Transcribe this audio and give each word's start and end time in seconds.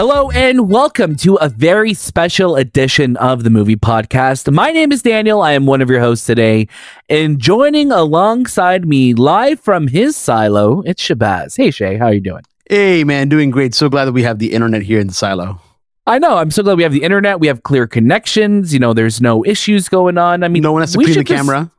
Hello 0.00 0.30
and 0.30 0.70
welcome 0.70 1.14
to 1.16 1.34
a 1.34 1.50
very 1.50 1.92
special 1.92 2.56
edition 2.56 3.18
of 3.18 3.44
the 3.44 3.50
movie 3.50 3.76
podcast. 3.76 4.50
My 4.50 4.70
name 4.70 4.92
is 4.92 5.02
Daniel. 5.02 5.42
I 5.42 5.52
am 5.52 5.66
one 5.66 5.82
of 5.82 5.90
your 5.90 6.00
hosts 6.00 6.24
today. 6.24 6.68
And 7.10 7.38
joining 7.38 7.92
alongside 7.92 8.88
me 8.88 9.12
live 9.12 9.60
from 9.60 9.88
his 9.88 10.16
silo, 10.16 10.80
it's 10.86 11.02
Shahbaz. 11.02 11.54
Hey 11.58 11.70
Shay, 11.70 11.98
how 11.98 12.06
are 12.06 12.14
you 12.14 12.22
doing? 12.22 12.40
Hey 12.70 13.04
man, 13.04 13.28
doing 13.28 13.50
great. 13.50 13.74
So 13.74 13.90
glad 13.90 14.06
that 14.06 14.12
we 14.12 14.22
have 14.22 14.38
the 14.38 14.54
internet 14.54 14.80
here 14.80 15.00
in 15.00 15.06
the 15.08 15.12
silo. 15.12 15.60
I 16.06 16.18
know. 16.18 16.38
I'm 16.38 16.50
so 16.50 16.62
glad 16.62 16.78
we 16.78 16.82
have 16.82 16.92
the 16.92 17.02
internet. 17.02 17.38
We 17.38 17.48
have 17.48 17.62
clear 17.62 17.86
connections. 17.86 18.72
You 18.72 18.80
know, 18.80 18.94
there's 18.94 19.20
no 19.20 19.44
issues 19.44 19.90
going 19.90 20.16
on. 20.16 20.42
I 20.42 20.48
mean, 20.48 20.62
no 20.62 20.72
one 20.72 20.80
has 20.80 20.92
to 20.92 20.98
clean 20.98 21.08
the 21.08 21.24
just- 21.24 21.26
camera. 21.36 21.70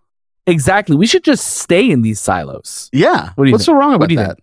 Exactly. 0.45 0.95
We 0.95 1.07
should 1.07 1.23
just 1.23 1.47
stay 1.57 1.89
in 1.89 2.03
these 2.03 2.19
silos. 2.19 2.87
Yeah. 2.93 3.29
What 3.33 3.45
do 3.45 3.49
you 3.49 3.53
What's 3.53 3.65
think? 3.65 3.75
so 3.75 3.79
wrong 3.79 3.93
What 3.93 3.95
about 3.95 4.09
do 4.09 4.13
you 4.13 4.19
that? 4.19 4.37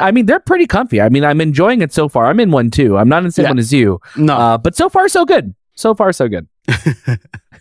I 0.00 0.10
mean, 0.10 0.26
they're 0.26 0.40
pretty 0.40 0.66
comfy. 0.66 1.00
I 1.00 1.08
mean, 1.08 1.24
I'm 1.24 1.40
enjoying 1.40 1.82
it 1.82 1.92
so 1.92 2.08
far. 2.08 2.26
I'm 2.26 2.40
in 2.40 2.50
one 2.50 2.70
too. 2.70 2.96
I'm 2.96 3.08
not 3.08 3.18
in 3.18 3.24
the 3.24 3.32
same 3.32 3.44
Yeah. 3.44 3.50
one 3.50 3.58
as 3.58 3.72
you. 3.72 4.00
No. 4.16 4.34
Uh, 4.36 4.58
but 4.58 4.74
so 4.74 4.88
far, 4.88 5.08
so 5.08 5.24
good. 5.24 5.54
So 5.74 5.94
far, 5.94 6.12
so 6.12 6.28
good. 6.28 6.46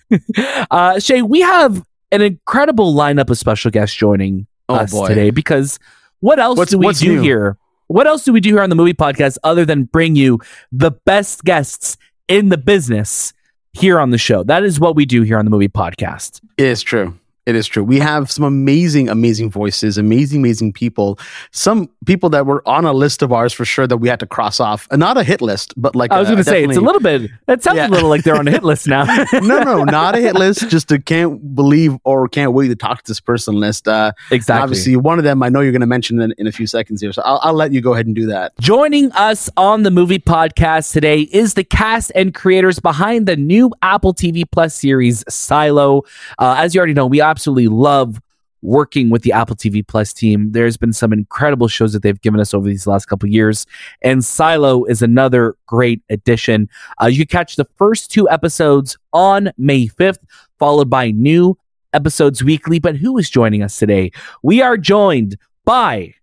uh, 0.72 1.00
Shay, 1.00 1.22
we 1.22 1.42
have 1.42 1.84
an 2.12 2.22
incredible 2.22 2.94
lineup 2.94 3.30
of 3.30 3.38
special 3.38 3.72
guests 3.72 3.96
joining 3.96 4.48
oh 4.70 4.76
us 4.76 4.92
boy. 4.92 5.08
today 5.08 5.30
because 5.32 5.80
what 6.20 6.40
else 6.40 6.58
What's- 6.58 6.72
do 6.72 6.78
we 6.78 6.94
do 6.94 7.16
new? 7.16 7.22
here? 7.22 7.58
What 7.88 8.08
else 8.08 8.24
do 8.24 8.32
we 8.32 8.40
do 8.40 8.52
here 8.52 8.62
on 8.62 8.70
the 8.70 8.76
movie 8.76 8.94
podcast 8.94 9.38
other 9.44 9.66
than 9.66 9.84
bring 9.84 10.16
you 10.16 10.40
the 10.72 10.92
best 10.92 11.44
guests 11.44 11.98
in 12.30 12.48
the 12.48 12.58
business 12.58 13.34
here 13.74 14.00
on 14.00 14.12
the 14.12 14.18
show? 14.18 14.44
That 14.44 14.64
is 14.64 14.80
what 14.80 14.96
we 14.96 15.06
do 15.06 15.24
here 15.24 15.38
on 15.38 15.44
the 15.44 15.52
movie 15.52 15.68
podcast. 15.68 16.40
It 16.58 16.68
is 16.68 16.82
true. 16.82 17.18
It 17.48 17.56
is 17.56 17.66
true. 17.66 17.84
We 17.84 17.98
have 17.98 18.30
some 18.32 18.44
amazing, 18.46 19.10
amazing 19.10 19.50
voices, 19.50 19.98
amazing, 19.98 20.42
amazing 20.42 20.74
people. 20.74 21.18
Some 21.50 21.90
people 22.06 22.30
that 22.30 22.46
were 22.46 22.62
on 22.70 22.86
a 22.86 22.94
list 22.94 23.24
of 23.24 23.34
ours 23.34 23.52
for 23.52 23.66
sure 23.66 23.88
that 23.88 23.98
we 23.98 24.08
had 24.10 24.20
to 24.20 24.28
cross 24.28 24.60
off. 24.60 24.88
And 24.92 25.00
not 25.00 25.18
a 25.18 25.24
hit 25.24 25.42
list, 25.42 25.74
but 25.76 25.96
like 25.96 26.12
I 26.12 26.20
was 26.20 26.28
going 26.28 26.38
to 26.38 26.44
say 26.44 26.64
it's 26.64 26.78
a 26.78 26.82
little 26.82 27.02
bit. 27.02 27.32
It 27.48 27.64
sounds 27.64 27.78
Yeah. 27.78 27.88
a 27.88 27.90
little 27.90 28.10
like 28.10 28.24
they're 28.24 28.36
on 28.36 28.48
a 28.48 28.52
hit 28.52 28.64
list 28.64 28.88
now. 28.88 29.06
no, 29.34 29.64
no, 29.64 29.84
not 29.84 30.16
a 30.16 30.20
hit 30.20 30.36
list. 30.36 30.70
Just 30.70 30.92
a 30.92 31.00
can't 31.00 31.56
believe 31.56 31.98
or 32.04 32.28
can't 32.28 32.54
wait 32.54 32.68
to 32.68 32.76
talk 32.76 33.02
to 33.02 33.12
this 33.12 33.20
person 33.20 33.56
list. 33.60 33.88
Uh, 33.88 34.12
exactly. 34.30 34.62
Obviously, 34.62 34.96
one 34.98 35.18
of 35.18 35.24
them 35.24 35.42
I 35.42 35.50
know 35.50 35.62
you're 35.62 35.72
going 35.72 35.82
to 35.82 35.88
mention 35.88 36.22
in, 36.22 36.36
in 36.38 36.46
a 36.46 36.52
few 36.52 36.68
seconds 36.68 37.02
here, 37.02 37.12
so 37.12 37.24
I'll, 37.26 37.40
I'll 37.42 37.54
let 37.56 37.72
you 37.74 37.82
go 37.82 37.94
ahead 37.94 38.06
and 38.06 38.16
do 38.16 38.28
that. 38.28 38.54
Joining 38.60 39.12
us 39.14 39.50
on 39.58 39.82
the 39.82 39.90
movie 39.92 40.20
podcast 40.20 40.94
today 40.94 41.22
is 41.22 41.56
the 41.56 41.64
cast 41.64 42.12
and 42.14 42.36
creators 42.36 42.80
behind 42.80 43.26
the 43.28 43.36
new 43.36 43.72
Apple 43.82 44.14
TV 44.14 44.44
Plus 44.50 44.76
series 44.76 45.24
Silo. 45.28 46.04
Uh, 46.38 46.56
as 46.60 46.76
you 46.76 46.80
already 46.80 46.94
know, 46.94 47.08
we 47.08 47.20
absolutely 47.32 47.70
love 47.70 48.22
working 48.62 49.10
with 49.10 49.24
the 49.24 49.32
Apple 49.32 49.56
TV 49.56 49.88
Plus 49.88 50.14
team. 50.14 50.52
There's 50.52 50.78
been 50.78 50.94
some 50.94 51.14
incredible 51.14 51.68
shows 51.68 51.94
that 51.94 52.04
they've 52.04 52.22
given 52.22 52.40
us 52.40 52.54
over 52.54 52.68
these 52.68 52.86
last 52.86 53.06
couple 53.06 53.28
years, 53.30 53.66
and 54.02 54.24
Silo 54.24 54.84
is 54.84 55.02
another 55.02 55.56
great 55.66 56.02
addition. 56.10 56.70
Uh, 57.02 57.08
you 57.08 57.26
catch 57.26 57.56
the 57.56 57.66
first 57.76 58.12
two 58.12 58.30
episodes 58.30 58.98
on 59.14 59.52
May 59.58 59.88
5th, 59.88 60.20
followed 60.60 60.90
by 60.90 61.12
new 61.12 61.58
episodes 61.94 62.44
weekly. 62.44 62.80
But 62.80 62.98
who 62.98 63.18
is 63.18 63.30
joining 63.30 63.64
us 63.64 63.80
today? 63.80 64.12
We 64.44 64.62
are 64.62 64.78
joined 64.78 65.38
by 65.66 66.16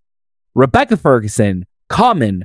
Rebecca 0.54 0.96
Ferguson, 0.96 1.66
Common, 1.88 2.44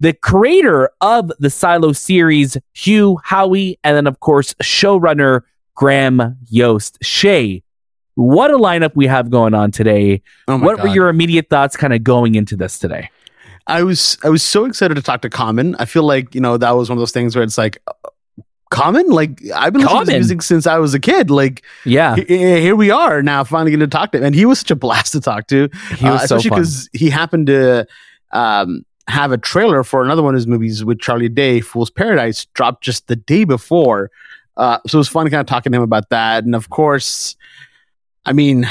the 0.00 0.14
creator 0.14 0.90
of 1.00 1.30
the 1.38 1.50
Silo 1.50 1.92
series, 1.92 2.56
Hugh 2.72 3.20
Howey, 3.24 3.78
and 3.84 3.96
then, 3.96 4.06
of 4.06 4.18
course, 4.20 4.54
showrunner 4.54 5.42
Graham 5.74 6.36
Yost. 6.48 6.98
Shay, 7.02 7.62
what 8.14 8.50
a 8.50 8.56
lineup 8.58 8.92
we 8.94 9.06
have 9.06 9.30
going 9.30 9.54
on 9.54 9.70
today. 9.70 10.22
Oh 10.48 10.58
what 10.58 10.80
were 10.82 10.88
your 10.88 11.08
immediate 11.08 11.48
thoughts 11.48 11.76
kind 11.76 11.92
of 11.92 12.02
going 12.04 12.34
into 12.34 12.56
this 12.56 12.78
today? 12.78 13.10
I 13.66 13.82
was 13.82 14.18
I 14.24 14.28
was 14.28 14.42
so 14.42 14.64
excited 14.64 14.94
to 14.94 15.02
talk 15.02 15.22
to 15.22 15.30
Common. 15.30 15.76
I 15.78 15.84
feel 15.84 16.02
like 16.02 16.34
you 16.34 16.40
know 16.40 16.56
that 16.56 16.70
was 16.72 16.88
one 16.88 16.98
of 16.98 17.00
those 17.00 17.12
things 17.12 17.36
where 17.36 17.44
it's 17.44 17.56
like 17.58 17.80
uh, 17.86 17.92
Common. 18.70 19.08
Like 19.08 19.40
I've 19.54 19.72
been 19.72 19.82
listening 19.82 20.00
to 20.00 20.04
Common. 20.06 20.14
music 20.14 20.42
since 20.42 20.66
I 20.66 20.78
was 20.78 20.94
a 20.94 21.00
kid. 21.00 21.30
Like 21.30 21.62
Yeah, 21.84 22.16
he- 22.16 22.24
here 22.60 22.76
we 22.76 22.90
are 22.90 23.22
now, 23.22 23.44
finally 23.44 23.70
getting 23.72 23.88
to 23.88 23.96
talk 23.96 24.12
to 24.12 24.18
him, 24.18 24.24
and 24.24 24.34
he 24.34 24.44
was 24.44 24.60
such 24.60 24.70
a 24.70 24.76
blast 24.76 25.12
to 25.12 25.20
talk 25.20 25.46
to. 25.48 25.68
he 25.96 26.04
was 26.08 26.22
uh, 26.22 26.26
so 26.26 26.36
especially 26.36 26.50
because 26.50 26.88
he 26.92 27.10
happened 27.10 27.46
to 27.48 27.86
um, 28.32 28.84
have 29.08 29.32
a 29.32 29.38
trailer 29.38 29.82
for 29.84 30.04
another 30.04 30.22
one 30.22 30.34
of 30.34 30.38
his 30.38 30.46
movies 30.46 30.84
with 30.84 31.00
Charlie 31.00 31.28
Day, 31.28 31.60
Fool's 31.60 31.90
Paradise, 31.90 32.44
dropped 32.54 32.82
just 32.84 33.08
the 33.08 33.16
day 33.16 33.44
before. 33.44 34.10
Uh, 34.56 34.78
so 34.86 34.96
it 34.96 35.00
was 35.00 35.08
fun 35.08 35.28
kind 35.30 35.40
of 35.40 35.46
talking 35.46 35.72
to 35.72 35.76
him 35.78 35.82
about 35.82 36.08
that, 36.10 36.44
and 36.44 36.54
of 36.54 36.70
course, 36.70 37.34
I 38.24 38.32
mean. 38.32 38.68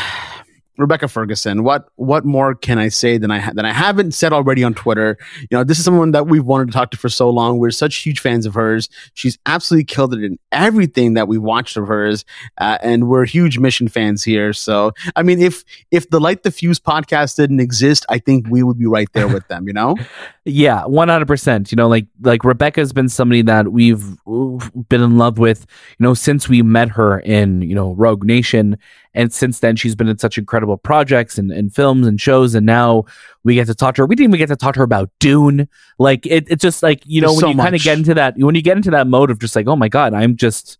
Rebecca 0.79 1.09
Ferguson. 1.09 1.63
What 1.63 1.89
what 1.97 2.23
more 2.23 2.55
can 2.55 2.79
I 2.79 2.87
say 2.87 3.17
than 3.17 3.31
I 3.31 3.39
ha- 3.39 3.51
than 3.53 3.65
I 3.65 3.73
haven't 3.73 4.13
said 4.13 4.31
already 4.31 4.63
on 4.63 4.73
Twitter? 4.73 5.17
You 5.41 5.47
know, 5.51 5.63
this 5.65 5.77
is 5.77 5.83
someone 5.83 6.11
that 6.11 6.27
we've 6.27 6.45
wanted 6.45 6.67
to 6.67 6.71
talk 6.71 6.91
to 6.91 6.97
for 6.97 7.09
so 7.09 7.29
long. 7.29 7.57
We're 7.57 7.71
such 7.71 7.97
huge 7.97 8.21
fans 8.21 8.45
of 8.45 8.53
hers. 8.53 8.87
She's 9.13 9.37
absolutely 9.45 9.83
killed 9.83 10.13
it 10.13 10.23
in 10.23 10.39
everything 10.53 11.15
that 11.15 11.27
we've 11.27 11.41
watched 11.41 11.75
of 11.75 11.87
hers, 11.87 12.23
uh, 12.59 12.77
and 12.81 13.09
we're 13.09 13.25
huge 13.25 13.59
Mission 13.59 13.89
fans 13.89 14.23
here. 14.23 14.53
So, 14.53 14.93
I 15.17 15.21
mean, 15.21 15.41
if 15.41 15.65
if 15.91 16.09
the 16.09 16.21
Light 16.21 16.43
the 16.43 16.51
Fuse 16.51 16.79
podcast 16.79 17.35
didn't 17.35 17.59
exist, 17.59 18.05
I 18.07 18.17
think 18.17 18.47
we 18.49 18.63
would 18.63 18.79
be 18.79 18.87
right 18.87 19.11
there 19.11 19.27
with 19.27 19.45
them. 19.49 19.67
You 19.67 19.73
know? 19.73 19.97
Yeah, 20.45 20.85
one 20.85 21.09
hundred 21.09 21.27
percent. 21.27 21.71
You 21.71 21.75
know, 21.75 21.87
like 21.87 22.07
like 22.21 22.43
Rebecca's 22.43 22.91
been 22.91 23.07
somebody 23.07 23.43
that 23.43 23.71
we've 23.71 24.03
been 24.25 25.01
in 25.01 25.17
love 25.17 25.37
with, 25.37 25.67
you 25.99 26.03
know, 26.03 26.15
since 26.15 26.49
we 26.49 26.63
met 26.63 26.89
her 26.89 27.19
in 27.19 27.61
you 27.61 27.75
know 27.75 27.93
Rogue 27.93 28.23
Nation, 28.23 28.75
and 29.13 29.33
since 29.33 29.59
then 29.59 29.75
she's 29.75 29.95
been 29.95 30.07
in 30.07 30.17
such 30.17 30.37
incredible 30.37 30.77
projects 30.77 31.37
and, 31.37 31.51
and 31.51 31.73
films 31.73 32.05
and 32.07 32.19
shows, 32.21 32.55
and 32.55 32.65
now 32.65 33.05
we 33.43 33.55
get 33.55 33.67
to 33.67 33.75
talk 33.75 33.95
to 33.95 34.01
her. 34.03 34.05
We 34.05 34.15
didn't 34.15 34.31
even 34.31 34.37
get 34.39 34.47
to 34.47 34.55
talk 34.55 34.73
to 34.75 34.79
her 34.79 34.83
about 34.83 35.09
Dune. 35.19 35.67
Like 35.97 36.25
it, 36.25 36.47
it's 36.49 36.61
just 36.61 36.83
like 36.83 37.01
you 37.05 37.21
know 37.21 37.29
There's 37.29 37.43
when 37.43 37.53
so 37.53 37.57
you 37.57 37.63
kind 37.63 37.75
of 37.75 37.81
get 37.81 37.97
into 37.97 38.13
that 38.15 38.35
when 38.37 38.55
you 38.55 38.61
get 38.61 38.77
into 38.77 38.91
that 38.91 39.07
mode 39.07 39.31
of 39.31 39.39
just 39.39 39.55
like 39.55 39.67
oh 39.67 39.75
my 39.75 39.89
god, 39.89 40.13
I'm 40.13 40.35
just 40.35 40.77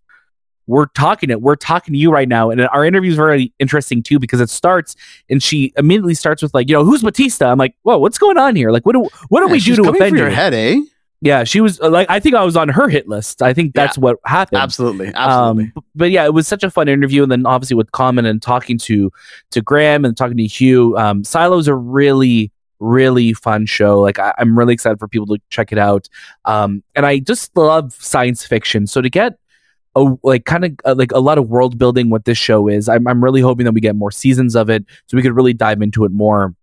we're 0.68 0.86
talking 0.86 1.32
it. 1.32 1.42
We're 1.42 1.56
talking 1.56 1.94
to 1.94 1.98
you 1.98 2.12
right 2.12 2.28
now, 2.30 2.52
and 2.52 2.62
our 2.62 2.86
interview 2.86 3.10
is 3.10 3.18
very 3.18 3.52
interesting 3.58 4.04
too 4.04 4.20
because 4.20 4.40
it 4.40 4.52
starts 4.52 4.96
and 5.28 5.42
she 5.42 5.74
immediately 5.78 6.14
starts 6.14 6.44
with 6.44 6.54
like, 6.54 6.70
you 6.70 6.76
know, 6.76 6.86
who's 6.86 7.02
Batista? 7.02 7.48
I'm 7.52 7.58
like, 7.58 7.76
whoa, 7.82 7.98
what's 7.98 8.20
going 8.20 8.38
on 8.38 8.56
here? 8.56 8.70
Like, 8.70 8.86
what 8.86 8.94
do 8.94 9.10
what 9.30 9.40
do 9.42 9.48
Yeah, 9.48 9.52
we 9.54 9.60
do 9.60 9.76
to 9.78 9.90
offend 9.90 10.16
your 10.16 10.30
you? 10.30 10.36
head, 10.36 10.54
eh? 10.54 10.80
Yeah, 11.22 11.44
she 11.44 11.59
was 11.59 11.80
like, 11.81 12.09
I 12.09 12.19
think 12.22 12.35
I 12.35 12.46
was 12.46 12.56
on 12.56 12.69
her 12.69 12.88
hit 12.88 13.07
list. 13.09 13.41
I 13.41 13.53
think 13.53 13.74
that's 13.74 13.97
what 13.97 14.18
happened. 14.25 14.62
Absolutely, 14.62 15.12
absolutely. 15.13 15.66
Um, 15.66 15.72
b- 15.75 15.81
but 15.94 16.12
yeah, 16.12 16.24
it 16.24 16.34
was 16.34 16.47
such 16.47 16.63
a 16.63 16.72
fun 16.72 16.88
interview, 16.88 17.24
and 17.24 17.31
then 17.31 17.46
obviously 17.46 17.75
with 17.75 17.91
Common 17.91 18.25
and 18.25 18.41
talking 18.41 18.78
to 18.80 19.12
to 19.52 19.62
Graham 19.62 20.06
and 20.06 20.16
talking 20.16 20.38
to 20.38 20.47
Hugh. 20.47 20.97
Um, 20.97 21.24
Silo's 21.24 21.68
a 21.68 21.75
really 21.75 22.52
really 22.80 23.34
fun 23.34 23.66
show. 23.66 24.00
Like 24.00 24.19
I, 24.19 24.34
I'm 24.38 24.57
really 24.57 24.74
excited 24.74 25.00
for 25.00 25.07
people 25.07 25.28
to 25.28 25.41
check 25.50 25.72
it 25.72 25.78
out. 25.78 26.07
Um, 26.46 26.84
and 26.96 27.06
I 27.06 27.19
just 27.19 27.56
love 27.56 27.94
science 27.94 28.46
fiction. 28.46 28.88
So 28.88 29.01
to 29.01 29.09
get 29.09 29.38
a 29.96 30.16
like 30.24 30.46
kind 30.46 30.66
of 30.66 30.72
uh, 30.86 30.96
like 30.96 31.12
a 31.12 31.19
lot 31.19 31.38
of 31.38 31.50
world 31.50 31.78
building, 31.78 32.09
what 32.09 32.25
this 32.25 32.38
show 32.38 32.68
is, 32.68 32.88
I'm 32.88 33.07
I'm 33.07 33.24
really 33.24 33.41
hoping 33.41 33.66
that 33.66 33.74
we 33.74 33.81
get 33.81 33.96
more 33.96 34.12
seasons 34.12 34.56
of 34.56 34.69
it, 34.69 34.86
so 35.07 35.18
we 35.18 35.24
could 35.24 35.36
really 35.36 35.53
dive 35.53 35.81
into 35.81 36.06
it 36.06 36.12
more. 36.12 36.56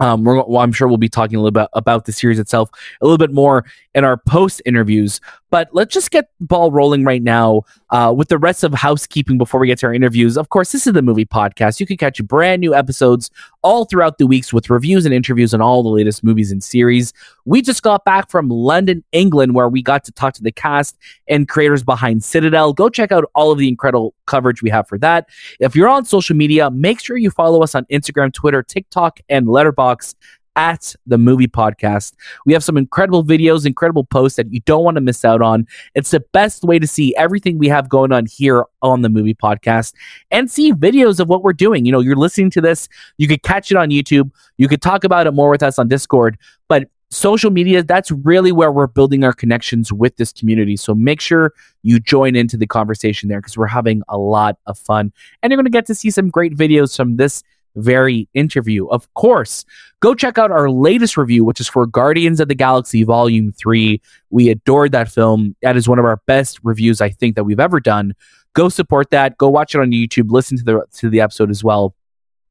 Um, 0.00 0.24
well, 0.24 0.58
I'm 0.58 0.72
sure 0.72 0.88
we'll 0.88 0.96
be 0.96 1.08
talking 1.08 1.36
a 1.36 1.40
little 1.40 1.50
bit 1.50 1.68
about 1.72 2.04
the 2.04 2.12
series 2.12 2.38
itself 2.38 2.70
a 3.00 3.04
little 3.04 3.18
bit 3.18 3.32
more 3.32 3.64
in 3.94 4.04
our 4.04 4.16
post 4.16 4.62
interviews. 4.64 5.20
But 5.50 5.68
let's 5.72 5.94
just 5.94 6.10
get 6.10 6.30
the 6.40 6.46
ball 6.46 6.70
rolling 6.70 7.04
right 7.04 7.22
now 7.22 7.62
uh, 7.90 8.12
with 8.16 8.28
the 8.28 8.38
rest 8.38 8.64
of 8.64 8.74
housekeeping 8.74 9.38
before 9.38 9.60
we 9.60 9.66
get 9.66 9.78
to 9.78 9.86
our 9.86 9.94
interviews. 9.94 10.36
Of 10.36 10.50
course, 10.50 10.72
this 10.72 10.86
is 10.86 10.92
the 10.92 11.02
movie 11.02 11.24
podcast. 11.24 11.80
You 11.80 11.86
can 11.86 11.96
catch 11.96 12.22
brand 12.24 12.60
new 12.60 12.74
episodes 12.74 13.30
all 13.62 13.84
throughout 13.86 14.18
the 14.18 14.26
weeks 14.26 14.52
with 14.52 14.70
reviews 14.70 15.04
and 15.04 15.14
interviews 15.14 15.54
on 15.54 15.60
all 15.60 15.82
the 15.82 15.88
latest 15.88 16.22
movies 16.22 16.52
and 16.52 16.62
series. 16.62 17.12
We 17.44 17.62
just 17.62 17.82
got 17.82 18.04
back 18.04 18.30
from 18.30 18.48
London, 18.48 19.04
England, 19.12 19.54
where 19.54 19.68
we 19.68 19.82
got 19.82 20.04
to 20.04 20.12
talk 20.12 20.34
to 20.34 20.42
the 20.42 20.52
cast 20.52 20.96
and 21.28 21.48
creators 21.48 21.82
behind 21.82 22.24
Citadel. 22.24 22.72
Go 22.72 22.88
check 22.88 23.10
out 23.10 23.24
all 23.34 23.50
of 23.50 23.58
the 23.58 23.68
incredible 23.68 24.14
coverage 24.26 24.62
we 24.62 24.70
have 24.70 24.86
for 24.86 24.98
that. 24.98 25.28
If 25.60 25.74
you're 25.74 25.88
on 25.88 26.04
social 26.04 26.36
media, 26.36 26.70
make 26.70 27.00
sure 27.00 27.16
you 27.16 27.30
follow 27.30 27.62
us 27.62 27.74
on 27.74 27.86
Instagram, 27.86 28.32
Twitter, 28.32 28.62
TikTok, 28.62 29.20
and 29.28 29.46
Letterboxd 29.46 30.14
at 30.56 30.94
the 31.06 31.18
movie 31.18 31.46
podcast. 31.46 32.14
We 32.46 32.52
have 32.52 32.64
some 32.64 32.76
incredible 32.76 33.24
videos, 33.24 33.66
incredible 33.66 34.04
posts 34.04 34.36
that 34.36 34.52
you 34.52 34.60
don't 34.60 34.84
want 34.84 34.96
to 34.96 35.00
miss 35.00 35.24
out 35.24 35.42
on. 35.42 35.66
It's 35.94 36.10
the 36.10 36.20
best 36.32 36.64
way 36.64 36.78
to 36.78 36.86
see 36.86 37.14
everything 37.16 37.58
we 37.58 37.68
have 37.68 37.88
going 37.88 38.12
on 38.12 38.26
here 38.26 38.64
on 38.82 39.02
the 39.02 39.08
movie 39.08 39.34
podcast 39.34 39.94
and 40.30 40.50
see 40.50 40.72
videos 40.72 41.20
of 41.20 41.28
what 41.28 41.42
we're 41.42 41.52
doing. 41.52 41.84
You 41.84 41.92
know, 41.92 42.00
you're 42.00 42.16
listening 42.16 42.50
to 42.50 42.60
this, 42.60 42.88
you 43.18 43.28
could 43.28 43.42
catch 43.42 43.70
it 43.70 43.76
on 43.76 43.90
YouTube, 43.90 44.30
you 44.56 44.68
could 44.68 44.82
talk 44.82 45.04
about 45.04 45.26
it 45.26 45.32
more 45.32 45.50
with 45.50 45.62
us 45.62 45.78
on 45.78 45.88
Discord, 45.88 46.38
but 46.68 46.88
social 47.10 47.50
media, 47.50 47.82
that's 47.82 48.10
really 48.10 48.52
where 48.52 48.70
we're 48.70 48.86
building 48.86 49.24
our 49.24 49.32
connections 49.32 49.92
with 49.92 50.16
this 50.16 50.32
community. 50.32 50.76
So 50.76 50.94
make 50.94 51.20
sure 51.20 51.52
you 51.82 52.00
join 52.00 52.36
into 52.36 52.56
the 52.56 52.66
conversation 52.66 53.28
there 53.28 53.40
because 53.40 53.56
we're 53.56 53.66
having 53.66 54.02
a 54.08 54.18
lot 54.18 54.58
of 54.66 54.78
fun 54.78 55.12
and 55.42 55.50
you're 55.50 55.56
going 55.56 55.64
to 55.64 55.70
get 55.70 55.86
to 55.86 55.94
see 55.94 56.10
some 56.10 56.28
great 56.28 56.54
videos 56.54 56.96
from 56.96 57.16
this 57.16 57.42
very 57.76 58.28
interview. 58.34 58.86
Of 58.88 59.12
course, 59.14 59.64
go 60.00 60.14
check 60.14 60.38
out 60.38 60.50
our 60.50 60.70
latest 60.70 61.16
review, 61.16 61.44
which 61.44 61.60
is 61.60 61.68
for 61.68 61.86
Guardians 61.86 62.40
of 62.40 62.48
the 62.48 62.54
Galaxy 62.54 63.02
Volume 63.02 63.52
3. 63.52 64.00
We 64.30 64.48
adored 64.50 64.92
that 64.92 65.10
film. 65.10 65.56
That 65.62 65.76
is 65.76 65.88
one 65.88 65.98
of 65.98 66.04
our 66.04 66.20
best 66.26 66.58
reviews, 66.62 67.00
I 67.00 67.10
think, 67.10 67.36
that 67.36 67.44
we've 67.44 67.60
ever 67.60 67.80
done. 67.80 68.14
Go 68.54 68.68
support 68.68 69.10
that. 69.10 69.38
Go 69.38 69.48
watch 69.48 69.74
it 69.74 69.80
on 69.80 69.90
YouTube. 69.90 70.30
Listen 70.30 70.58
to 70.58 70.64
the 70.64 70.86
to 70.98 71.10
the 71.10 71.20
episode 71.20 71.50
as 71.50 71.62
well. 71.62 71.94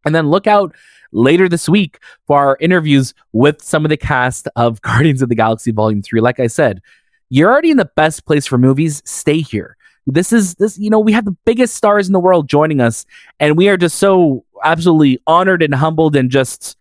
And 0.06 0.16
then 0.16 0.30
look 0.30 0.48
out 0.48 0.74
later 1.12 1.50
this 1.50 1.68
week 1.68 2.00
for 2.28 2.38
our 2.38 2.58
interviews 2.60 3.14
with 3.34 3.62
some 3.62 3.86
of 3.86 3.90
the 3.90 3.98
cast 3.98 4.48
of 4.56 4.82
Guardians 4.84 5.22
of 5.22 5.30
the 5.30 5.36
Galaxy 5.36 5.72
Volume 5.72 6.02
3. 6.02 6.22
Like 6.22 6.40
I 6.40 6.48
said, 6.48 6.82
you're 7.30 7.52
already 7.52 7.72
in 7.72 7.78
the 7.78 7.92
best 7.96 8.26
place 8.26 8.46
for 8.46 8.58
movies. 8.58 9.02
Stay 9.06 9.42
here. 9.42 9.76
This 10.10 10.32
is 10.32 10.56
this, 10.56 10.78
you 10.78 10.90
know, 10.90 11.00
we 11.00 11.12
have 11.12 11.26
the 11.26 11.36
biggest 11.46 11.76
stars 11.76 12.08
in 12.08 12.14
the 12.14 12.20
world 12.20 12.48
joining 12.48 12.80
us, 12.80 13.06
and 13.42 13.58
we 13.58 13.68
are 13.68 13.76
just 13.76 13.98
so 13.98 14.46
absolutely 14.64 15.20
honored 15.28 15.62
and 15.64 15.74
humbled 15.74 16.16
and 16.16 16.30
just 16.30 16.78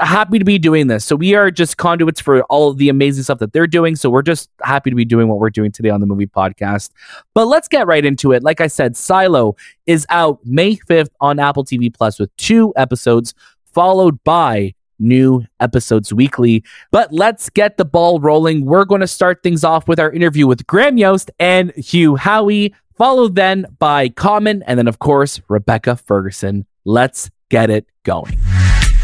happy 0.00 0.38
to 0.38 0.44
be 0.44 0.58
doing 0.58 0.86
this. 0.86 1.04
So 1.04 1.16
we 1.16 1.34
are 1.34 1.50
just 1.50 1.76
conduits 1.76 2.20
for 2.20 2.42
all 2.44 2.70
of 2.70 2.78
the 2.78 2.88
amazing 2.88 3.24
stuff 3.24 3.38
that 3.38 3.52
they're 3.52 3.66
doing. 3.66 3.96
So 3.96 4.10
we're 4.10 4.22
just 4.22 4.50
happy 4.62 4.90
to 4.90 4.96
be 4.96 5.04
doing 5.04 5.28
what 5.28 5.38
we're 5.38 5.50
doing 5.50 5.72
today 5.72 5.90
on 5.90 6.00
the 6.00 6.06
movie 6.06 6.26
podcast. 6.26 6.90
But 7.34 7.46
let's 7.46 7.68
get 7.68 7.86
right 7.86 8.04
into 8.04 8.32
it. 8.32 8.42
Like 8.42 8.60
I 8.60 8.66
said, 8.66 8.96
Silo 8.96 9.56
is 9.86 10.06
out 10.08 10.38
May 10.44 10.76
5th 10.76 11.10
on 11.20 11.38
Apple 11.38 11.64
TV 11.64 11.92
Plus 11.92 12.18
with 12.18 12.34
two 12.36 12.72
episodes, 12.76 13.34
followed 13.72 14.22
by 14.24 14.74
new 14.98 15.44
episodes 15.60 16.12
weekly. 16.14 16.64
But 16.90 17.12
let's 17.12 17.50
get 17.50 17.76
the 17.76 17.84
ball 17.84 18.20
rolling. 18.20 18.64
We're 18.64 18.84
going 18.84 19.00
to 19.00 19.06
start 19.06 19.42
things 19.42 19.64
off 19.64 19.88
with 19.88 19.98
our 19.98 20.12
interview 20.12 20.46
with 20.46 20.66
Graham 20.66 20.98
Yost 20.98 21.30
and 21.38 21.72
Hugh 21.72 22.14
Howey, 22.14 22.72
followed 22.96 23.34
then 23.34 23.66
by 23.78 24.08
Common, 24.08 24.62
and 24.62 24.78
then, 24.78 24.88
of 24.88 24.98
course, 24.98 25.40
Rebecca 25.48 25.96
Ferguson. 25.96 26.66
Let's 26.84 27.30
get 27.48 27.70
it 27.70 27.86
going. 28.02 28.38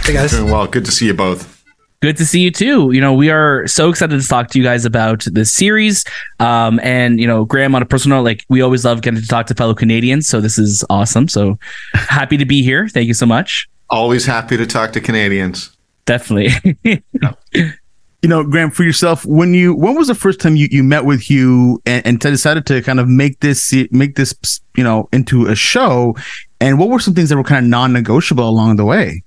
Hey 0.03 0.13
guys. 0.13 0.33
Doing 0.33 0.51
well. 0.51 0.67
Good 0.67 0.85
to 0.85 0.91
see 0.91 1.07
you 1.07 1.15
both. 1.15 1.65
Good 2.03 2.17
to 2.17 2.27
see 2.27 2.41
you 2.41 2.51
too. 2.51 2.93
You 2.93 3.01
know, 3.01 3.13
we 3.13 3.31
are 3.31 3.67
so 3.67 3.91
excited 3.91 4.21
to 4.21 4.27
talk 4.27 4.49
to 4.51 4.59
you 4.59 4.65
guys 4.65 4.85
about 4.85 5.25
this 5.27 5.53
series. 5.53 6.05
Um, 6.39 6.81
and 6.83 7.21
you 7.21 7.27
know, 7.27 7.45
Graham, 7.45 7.75
on 7.75 7.83
a 7.83 7.87
personal 7.87 8.19
note, 8.19 8.25
like 8.25 8.45
we 8.49 8.61
always 8.63 8.85
love 8.85 9.03
getting 9.03 9.21
to 9.21 9.27
talk 9.27 9.47
to 9.47 9.55
fellow 9.55 9.75
Canadians. 9.75 10.27
So 10.27 10.41
this 10.41 10.59
is 10.59 10.85
awesome. 10.91 11.29
So 11.29 11.59
happy 11.95 12.37
to 12.37 12.47
be 12.47 12.63
here. 12.63 12.89
Thank 12.89 13.07
you 13.07 13.15
so 13.15 13.27
much. 13.27 13.69
Always 13.89 14.27
happy 14.27 14.57
to 14.57 14.67
talk 14.67 14.93
to 14.93 15.01
Canadians. 15.01 15.77
Definitely. 16.05 16.77
you 18.23 18.29
know, 18.29 18.45
Graham, 18.45 18.71
for 18.71 18.85
yourself, 18.85 19.25
when 19.25 19.55
you 19.55 19.75
when 19.75 19.95
was 19.95 20.09
the 20.09 20.15
first 20.15 20.41
time 20.41 20.57
you, 20.57 20.69
you 20.71 20.83
met 20.83 21.05
with 21.05 21.23
Hugh 21.23 21.81
and, 21.87 22.07
and 22.07 22.21
decided 22.21 22.67
to 22.67 22.83
kind 22.83 23.01
of 23.01 23.09
make 23.09 23.41
this 23.41 23.73
make 23.91 24.17
this 24.17 24.35
you 24.77 24.85
know 24.85 25.09
into 25.13 25.47
a 25.47 25.55
show? 25.55 26.15
And 26.61 26.79
what 26.79 26.91
were 26.91 27.01
some 27.01 27.15
things 27.15 27.31
that 27.31 27.37
were 27.37 27.45
kind 27.45 27.65
of 27.65 27.71
non-negotiable 27.71 28.47
along 28.47 28.77
the 28.77 28.85
way? 28.85 29.23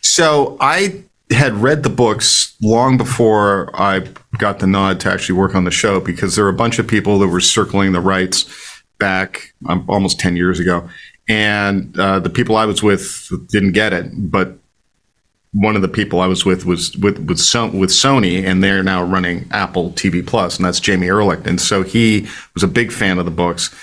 So 0.00 0.56
I 0.60 1.02
had 1.30 1.54
read 1.54 1.82
the 1.82 1.90
books 1.90 2.56
long 2.62 2.96
before 2.96 3.70
I 3.74 4.06
got 4.38 4.60
the 4.60 4.66
nod 4.66 5.00
to 5.00 5.10
actually 5.10 5.38
work 5.38 5.54
on 5.54 5.64
the 5.64 5.70
show 5.70 6.00
because 6.00 6.36
there 6.36 6.44
were 6.44 6.50
a 6.50 6.54
bunch 6.54 6.78
of 6.78 6.86
people 6.86 7.18
that 7.18 7.28
were 7.28 7.40
circling 7.40 7.92
the 7.92 8.00
rights 8.00 8.46
back 8.98 9.52
um, 9.68 9.84
almost 9.88 10.20
10 10.20 10.36
years 10.36 10.60
ago. 10.60 10.88
And 11.28 11.98
uh, 11.98 12.20
the 12.20 12.30
people 12.30 12.56
I 12.56 12.64
was 12.64 12.82
with 12.82 13.28
didn't 13.48 13.72
get 13.72 13.92
it, 13.92 14.06
but 14.14 14.56
one 15.56 15.74
of 15.74 15.80
the 15.82 15.88
people 15.88 16.20
I 16.20 16.26
was 16.26 16.44
with 16.44 16.66
was 16.66 16.96
with 16.98 17.18
with, 17.18 17.38
so- 17.38 17.68
with 17.68 17.90
Sony, 17.90 18.44
and 18.44 18.62
they're 18.62 18.82
now 18.82 19.02
running 19.02 19.48
Apple 19.50 19.90
TV 19.92 20.24
Plus, 20.24 20.56
and 20.56 20.64
that's 20.66 20.80
Jamie 20.80 21.06
Erlicht. 21.06 21.46
And 21.46 21.60
so 21.60 21.82
he 21.82 22.28
was 22.54 22.62
a 22.62 22.68
big 22.68 22.92
fan 22.92 23.18
of 23.18 23.24
the 23.24 23.30
books. 23.30 23.74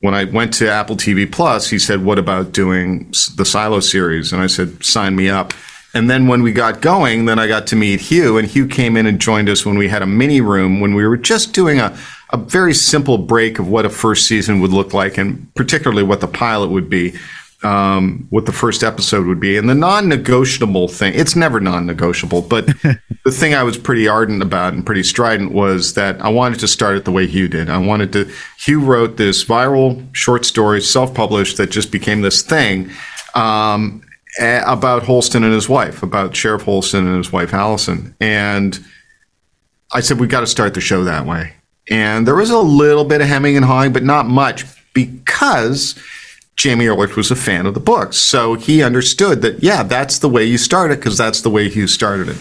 When 0.00 0.14
I 0.14 0.24
went 0.24 0.54
to 0.54 0.70
Apple 0.70 0.96
TV 0.96 1.30
Plus, 1.30 1.68
he 1.68 1.78
said, 1.78 2.04
"What 2.04 2.18
about 2.18 2.52
doing 2.52 3.12
the 3.36 3.44
Silo 3.44 3.80
series?" 3.80 4.32
And 4.32 4.40
I 4.40 4.46
said, 4.46 4.82
"Sign 4.82 5.14
me 5.14 5.28
up." 5.28 5.52
And 5.92 6.08
then 6.08 6.28
when 6.28 6.42
we 6.42 6.52
got 6.52 6.80
going, 6.80 7.24
then 7.24 7.38
I 7.38 7.48
got 7.48 7.66
to 7.68 7.76
meet 7.76 8.00
Hugh, 8.00 8.38
and 8.38 8.46
Hugh 8.46 8.66
came 8.66 8.96
in 8.96 9.06
and 9.06 9.20
joined 9.20 9.48
us 9.48 9.66
when 9.66 9.76
we 9.76 9.88
had 9.88 10.02
a 10.02 10.06
mini 10.06 10.40
room 10.40 10.80
when 10.80 10.94
we 10.94 11.04
were 11.04 11.16
just 11.16 11.52
doing 11.52 11.80
a, 11.80 11.94
a 12.32 12.36
very 12.36 12.72
simple 12.72 13.18
break 13.18 13.58
of 13.58 13.68
what 13.68 13.84
a 13.84 13.90
first 13.90 14.26
season 14.26 14.60
would 14.60 14.72
look 14.72 14.94
like, 14.94 15.18
and 15.18 15.52
particularly 15.54 16.04
what 16.04 16.20
the 16.20 16.28
pilot 16.28 16.70
would 16.70 16.88
be 16.88 17.12
um, 17.62 18.26
what 18.30 18.46
the 18.46 18.52
first 18.52 18.82
episode 18.82 19.26
would 19.26 19.40
be. 19.40 19.56
And 19.56 19.68
the 19.68 19.74
non 19.74 20.08
negotiable 20.08 20.88
thing, 20.88 21.14
it's 21.14 21.36
never 21.36 21.60
non 21.60 21.86
negotiable, 21.86 22.42
but 22.42 22.66
the 23.24 23.30
thing 23.30 23.54
I 23.54 23.62
was 23.62 23.76
pretty 23.76 24.08
ardent 24.08 24.42
about 24.42 24.72
and 24.72 24.84
pretty 24.84 25.02
strident 25.02 25.52
was 25.52 25.94
that 25.94 26.20
I 26.20 26.28
wanted 26.28 26.60
to 26.60 26.68
start 26.68 26.96
it 26.96 27.04
the 27.04 27.12
way 27.12 27.26
Hugh 27.26 27.48
did. 27.48 27.68
I 27.68 27.78
wanted 27.78 28.12
to, 28.14 28.30
Hugh 28.58 28.80
wrote 28.80 29.16
this 29.16 29.44
viral 29.44 30.04
short 30.14 30.44
story, 30.44 30.80
self 30.80 31.14
published, 31.14 31.56
that 31.58 31.70
just 31.70 31.92
became 31.92 32.22
this 32.22 32.42
thing. 32.42 32.90
Um, 33.34 34.02
about 34.38 35.02
Holston 35.02 35.42
and 35.42 35.52
his 35.52 35.68
wife, 35.68 36.02
about 36.02 36.36
Sheriff 36.36 36.62
Holston 36.62 37.06
and 37.06 37.16
his 37.16 37.32
wife 37.32 37.52
Allison. 37.52 38.14
And 38.20 38.78
I 39.92 40.00
said, 40.00 40.20
we've 40.20 40.30
got 40.30 40.40
to 40.40 40.46
start 40.46 40.74
the 40.74 40.80
show 40.80 41.04
that 41.04 41.26
way. 41.26 41.54
And 41.90 42.26
there 42.26 42.36
was 42.36 42.50
a 42.50 42.58
little 42.58 43.04
bit 43.04 43.20
of 43.20 43.26
hemming 43.26 43.56
and 43.56 43.64
hawing, 43.64 43.92
but 43.92 44.04
not 44.04 44.26
much 44.26 44.64
because 44.94 45.98
Jamie 46.56 46.86
Erlicht 46.86 47.16
was 47.16 47.30
a 47.30 47.36
fan 47.36 47.66
of 47.66 47.74
the 47.74 47.80
books. 47.80 48.16
So 48.16 48.54
he 48.54 48.82
understood 48.82 49.40
that, 49.42 49.62
yeah, 49.62 49.82
that's 49.82 50.18
the 50.18 50.28
way 50.28 50.44
you 50.44 50.58
start 50.58 50.90
it 50.90 50.98
because 50.98 51.16
that's 51.16 51.40
the 51.40 51.50
way 51.50 51.68
Hugh 51.68 51.86
started 51.86 52.28
it. 52.28 52.36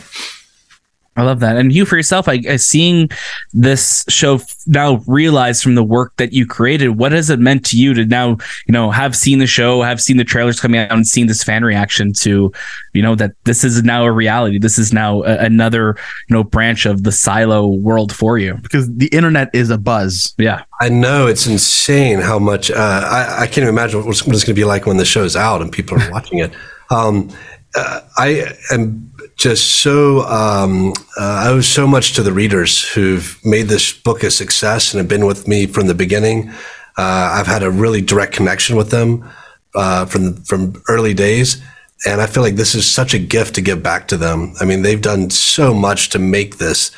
I 1.19 1.24
love 1.24 1.42
that. 1.42 1.57
And 1.57 1.74
you 1.74 1.86
for 1.86 1.98
yourself, 1.98 2.27
I, 2.27 2.42
I 2.50 2.56
seeing 2.56 3.10
this 3.54 4.06
show 4.07 4.39
now 4.68 5.01
realize 5.06 5.62
from 5.62 5.75
the 5.75 5.83
work 5.83 6.16
that 6.18 6.31
you 6.31 6.45
created, 6.45 6.89
what 6.89 7.12
has 7.12 7.30
it 7.30 7.39
meant 7.39 7.66
to 7.68 7.77
you 7.77 7.94
to 7.94 8.06
now, 8.06 8.38
you 8.68 8.71
know, 8.71 8.89
have 8.92 9.16
seen 9.16 9.39
the 9.39 9.48
show, 9.48 9.81
have 9.81 10.00
seen 10.01 10.18
the 10.18 10.24
trailers 10.24 10.60
coming 10.60 10.80
out 10.80 10.92
and 10.92 11.06
seen 11.06 11.27
this 11.27 11.44
fan 11.44 11.63
reaction 11.63 12.13
to, 12.13 12.51
you 12.94 13.01
know, 13.01 13.16
that 13.16 13.31
this 13.44 13.63
is 13.63 13.83
now 13.83 14.06
a 14.06 14.12
reality. 14.12 14.60
This 14.60 14.80
is 14.80 14.94
now 14.94 15.24
a, 15.24 15.38
another, 15.39 15.98
you 16.30 16.36
know, 16.36 16.44
branch 16.44 16.86
of 16.86 17.04
the 17.04 17.12
silo 17.12 17.68
world 17.68 18.13
for 18.13 18.38
you. 18.38 18.56
Because 18.56 18.89
the 18.95 19.07
internet 19.07 19.50
is 19.54 19.69
a 19.69 19.77
buzz. 19.77 20.33
Yeah. 20.38 20.63
I 20.80 20.89
know 20.89 21.27
it's 21.27 21.48
insane 21.48 22.19
how 22.19 22.39
much, 22.39 22.71
uh, 22.71 22.75
I, 23.06 23.42
I 23.42 23.45
can't 23.45 23.60
even 23.60 23.69
imagine 23.69 24.06
what 24.06 24.12
it's, 24.12 24.25
what 24.25 24.36
it's 24.36 24.45
going 24.45 24.56
to 24.56 24.60
be 24.60 24.66
like 24.66 24.86
when 24.86 24.98
the 24.98 25.06
show's 25.06 25.36
out 25.36 25.62
and 25.62 25.71
people 25.71 26.01
are 26.01 26.12
watching 26.12 26.39
it. 26.39 26.54
Um, 26.89 27.30
uh, 27.75 28.01
I 28.18 28.56
am 28.71 29.08
just 29.39 29.81
so 29.81 30.19
um, 30.24 30.91
uh, 31.18 31.44
I 31.45 31.47
owe 31.47 31.62
so 31.62 31.88
much 31.88 32.13
to 32.13 32.24
the 32.24 32.33
readers 32.33 32.83
who've 32.89 33.39
made 33.45 33.68
this 33.68 33.94
book 33.94 34.21
a 34.21 34.31
success 34.31 34.94
and 34.94 35.00
have 35.00 35.07
been 35.07 35.25
with 35.25 35.47
me 35.47 35.65
from 35.65 35.88
the 35.88 35.94
beginning. 35.94 36.50
Uh, 36.97 37.31
I've 37.36 37.47
had 37.47 37.63
a 37.63 37.71
really 37.71 38.01
direct 38.01 38.33
connection 38.33 38.75
with 38.75 38.91
them 38.91 39.27
uh, 39.75 40.06
from 40.06 40.36
from 40.44 40.83
early 40.89 41.13
days, 41.13 41.62
and 42.06 42.19
I 42.19 42.27
feel 42.27 42.44
like 42.44 42.57
this 42.57 42.75
is 42.75 42.86
such 42.86 43.13
a 43.13 43.19
gift 43.19 43.56
to 43.56 43.62
give 43.62 43.81
back 43.81 44.09
to 44.09 44.18
them. 44.18 44.53
I 44.59 44.65
mean, 44.65 44.81
they've 44.81 45.01
done 45.01 45.30
so 45.30 45.74
much 45.74 46.09
to 46.09 46.19
make 46.19 46.57
this 46.57 46.92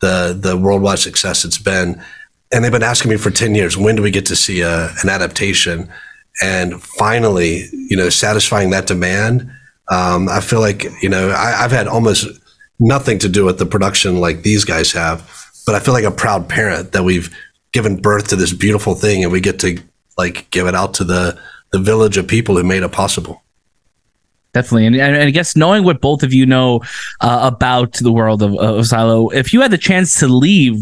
the 0.00 0.38
the 0.40 0.56
worldwide 0.56 1.00
success 1.00 1.44
it's 1.44 1.58
been, 1.58 2.00
and 2.52 2.64
they've 2.64 2.70
been 2.70 2.84
asking 2.84 3.10
me 3.10 3.16
for 3.16 3.32
ten 3.32 3.56
years, 3.56 3.76
when 3.76 3.96
do 3.96 4.02
we 4.02 4.12
get 4.12 4.26
to 4.26 4.36
see 4.36 4.60
a, 4.60 4.92
an 5.02 5.08
adaptation? 5.08 5.90
And 6.40 6.80
finally, 6.80 7.64
you 7.72 7.96
know, 7.96 8.08
satisfying 8.08 8.70
that 8.70 8.86
demand 8.86 9.50
um, 9.90 10.28
I 10.28 10.40
feel 10.40 10.60
like 10.60 10.84
you 11.02 11.08
know 11.08 11.30
I, 11.30 11.50
have 11.52 11.72
had 11.72 11.88
almost 11.88 12.26
nothing 12.78 13.18
to 13.20 13.28
do 13.28 13.44
with 13.44 13.58
the 13.58 13.66
production 13.66 14.20
like 14.20 14.42
these 14.42 14.64
guys 14.64 14.92
have, 14.92 15.28
but 15.66 15.74
I 15.74 15.80
feel 15.80 15.94
like 15.94 16.04
a 16.04 16.10
proud 16.10 16.48
parent 16.48 16.92
that 16.92 17.04
we've 17.04 17.34
given 17.72 18.00
birth 18.00 18.28
to 18.28 18.36
this 18.36 18.52
beautiful 18.52 18.94
thing 18.94 19.22
and 19.22 19.32
we 19.32 19.40
get 19.40 19.58
to 19.60 19.80
like 20.16 20.50
give 20.50 20.66
it 20.66 20.74
out 20.74 20.94
to 20.94 21.04
the 21.04 21.38
the 21.72 21.78
village 21.78 22.16
of 22.16 22.26
people 22.26 22.56
who 22.56 22.64
made 22.64 22.82
it 22.82 22.92
possible. 22.92 23.42
Definitely, 24.54 24.86
and, 24.86 24.96
and 24.96 25.16
I 25.16 25.30
guess 25.30 25.54
knowing 25.54 25.84
what 25.84 26.00
both 26.00 26.22
of 26.22 26.32
you 26.32 26.46
know 26.46 26.80
uh, 27.20 27.50
about 27.52 27.94
the 27.94 28.12
world 28.12 28.42
of, 28.42 28.54
of 28.58 28.86
Silo, 28.86 29.28
if 29.28 29.52
you 29.52 29.60
had 29.60 29.70
the 29.70 29.78
chance 29.78 30.18
to 30.20 30.26
leave 30.26 30.78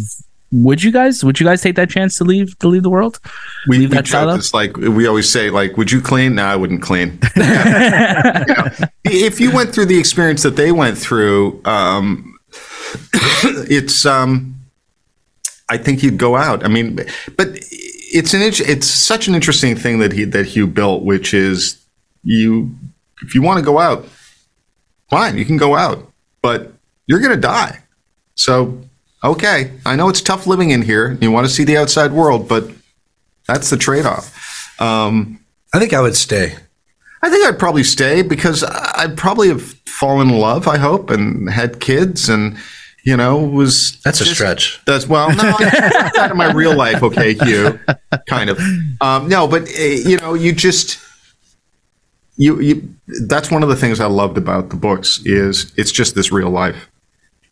would 0.65 0.83
you 0.83 0.91
guys 0.91 1.23
would 1.23 1.39
you 1.39 1.47
guys 1.47 1.61
take 1.63 1.77
that 1.77 1.91
chance 1.91 2.17
to 2.19 2.25
leave 2.25 2.59
to 2.59 2.69
leave 2.69 2.83
the 2.83 2.91
world? 2.91 3.21
We, 3.69 3.79
leave 3.79 3.91
we 3.91 3.97
that 3.97 4.05
joke, 4.05 4.39
it's 4.39 4.55
like 4.55 4.77
we 4.77 5.07
always 5.07 5.29
say 5.29 5.51
like 5.51 5.77
would 5.77 5.93
you 5.93 6.01
clean? 6.01 6.37
No 6.37 6.45
i 6.45 6.57
wouldn't 6.57 6.83
clean. 6.83 7.19
You 7.37 7.43
know, 7.43 8.69
if 9.05 9.41
you 9.41 9.53
went 9.53 9.73
through 9.73 9.87
the 9.87 9.99
experience 9.99 10.43
that 10.43 10.57
they 10.57 10.73
went 10.73 10.99
through 10.99 11.61
um, 11.65 12.39
it's 13.69 14.05
um, 14.07 14.57
i 15.69 15.77
think 15.77 16.03
you'd 16.03 16.19
go 16.19 16.37
out. 16.37 16.65
I 16.65 16.69
mean 16.69 16.97
but 17.37 17.49
it's 17.51 18.35
an 18.35 18.41
it's 18.43 18.87
such 18.87 19.29
an 19.29 19.35
interesting 19.35 19.77
thing 19.77 19.99
that 19.99 20.13
he 20.13 20.25
that 20.25 20.47
hugh 20.47 20.67
built 20.67 21.03
which 21.03 21.35
is 21.35 21.85
you 22.23 22.75
if 23.23 23.35
you 23.35 23.43
want 23.43 23.59
to 23.59 23.65
go 23.65 23.79
out 23.79 24.07
fine 25.11 25.37
you 25.39 25.45
can 25.45 25.57
go 25.57 25.77
out 25.77 26.11
but 26.43 26.73
you're 27.07 27.21
going 27.21 27.35
to 27.35 27.41
die. 27.41 27.83
So 28.35 28.81
okay, 29.27 29.73
I 29.85 29.97
know 29.97 30.09
it's 30.09 30.21
tough 30.21 30.47
living 30.47 30.71
in 30.71 30.83
here. 30.83 31.19
You 31.21 31.31
want 31.31 31.47
to 31.47 31.53
see 31.53 31.65
the 31.65 31.77
outside 31.77 32.13
world, 32.13 32.49
but 32.49 32.71
that's 33.47 33.71
the 33.71 33.77
trade 33.77 34.07
off. 34.07 34.81
Um, 34.81 35.41
I 35.73 35.79
think 35.79 35.93
I 35.93 36.01
would 36.01 36.17
stay. 36.17 36.57
I 37.23 37.31
think 37.31 37.47
I'd 37.47 37.59
probably 37.59 37.85
stay 37.85 38.23
because 38.23 38.63
I'd 38.65 39.17
probably 39.17 39.49
have 39.49 39.63
fallen 39.87 40.29
in 40.29 40.39
love, 40.39 40.69
I 40.69 40.79
hope, 40.79 41.11
and 41.11 41.51
had 41.51 41.81
kids 41.81 42.29
and 42.29 42.57
you 43.05 43.17
know, 43.17 43.39
was 43.39 44.01
that's 44.01 44.19
just, 44.19 44.33
a 44.33 44.35
stretch. 44.35 44.81
That's 44.85 45.07
well, 45.07 45.33
no, 45.33 45.57
out 46.19 46.33
of 46.33 46.37
my 46.37 46.53
real 46.53 46.75
life. 46.75 47.05
Okay, 47.05 47.35
Hugh, 47.35 47.79
kind 48.29 48.51
of. 48.51 48.59
Um, 49.01 49.29
no, 49.29 49.47
but 49.47 49.63
uh, 49.63 49.83
you 49.83 50.17
know, 50.17 50.35
you 50.35 50.53
just 50.53 50.99
you 52.37 52.61
you. 52.61 52.95
That's 53.07 53.49
one 53.49 53.63
of 53.63 53.69
the 53.69 53.77
things 53.77 54.01
I 54.01 54.07
loved 54.07 54.37
about 54.37 54.71
the 54.71 54.77
books 54.77 55.21
is 55.25 55.73
it's 55.77 55.93
just 55.93 56.17
this 56.17 56.33
real 56.33 56.51
life 56.51 56.89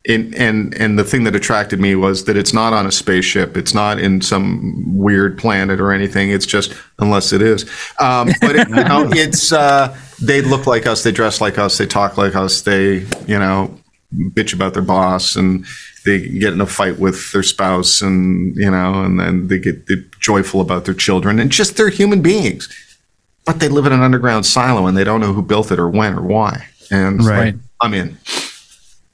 and 0.06 0.34
and 0.34 0.74
and 0.74 0.98
the 0.98 1.04
thing 1.04 1.24
that 1.24 1.34
attracted 1.34 1.80
me 1.80 1.94
was 1.94 2.24
that 2.24 2.36
it's 2.36 2.52
not 2.52 2.72
on 2.72 2.86
a 2.86 2.92
spaceship. 2.92 3.56
It's 3.56 3.72
not 3.74 3.98
in 3.98 4.20
some 4.20 4.84
weird 4.96 5.38
planet 5.38 5.80
or 5.80 5.92
anything. 5.92 6.30
It's 6.30 6.46
just 6.46 6.74
unless 6.98 7.32
it 7.32 7.40
is. 7.40 7.62
Um, 7.98 8.30
but 8.40 8.56
it, 8.56 8.68
you 8.68 8.74
know, 8.74 9.08
it's 9.12 9.52
uh, 9.52 9.96
they 10.22 10.42
look 10.42 10.66
like 10.66 10.86
us. 10.86 11.02
They 11.02 11.12
dress 11.12 11.40
like 11.40 11.58
us. 11.58 11.78
They 11.78 11.86
talk 11.86 12.18
like 12.18 12.34
us. 12.34 12.62
They 12.62 13.06
you 13.26 13.38
know 13.38 13.78
bitch 14.14 14.54
about 14.54 14.74
their 14.74 14.82
boss 14.82 15.34
and 15.34 15.64
they 16.04 16.20
get 16.28 16.52
in 16.52 16.60
a 16.60 16.66
fight 16.66 16.98
with 17.00 17.32
their 17.32 17.42
spouse 17.42 18.00
and 18.00 18.54
you 18.56 18.70
know 18.70 19.02
and 19.02 19.18
then 19.18 19.48
they 19.48 19.58
get 19.58 19.88
joyful 20.20 20.60
about 20.60 20.84
their 20.84 20.94
children 20.94 21.40
and 21.40 21.50
just 21.50 21.76
they're 21.76 21.88
human 21.88 22.22
beings 22.22 22.68
but 23.44 23.58
they 23.58 23.66
live 23.68 23.86
in 23.86 23.92
an 23.92 24.02
underground 24.02 24.46
silo 24.46 24.86
and 24.86 24.96
they 24.96 25.02
don't 25.02 25.20
know 25.20 25.32
who 25.32 25.42
built 25.42 25.72
it 25.72 25.80
or 25.80 25.88
when 25.88 26.14
or 26.14 26.22
why 26.22 26.64
and 26.92 27.24
Right. 27.24 27.54
like, 27.54 27.54
i'm 27.80 27.92
in 27.92 28.16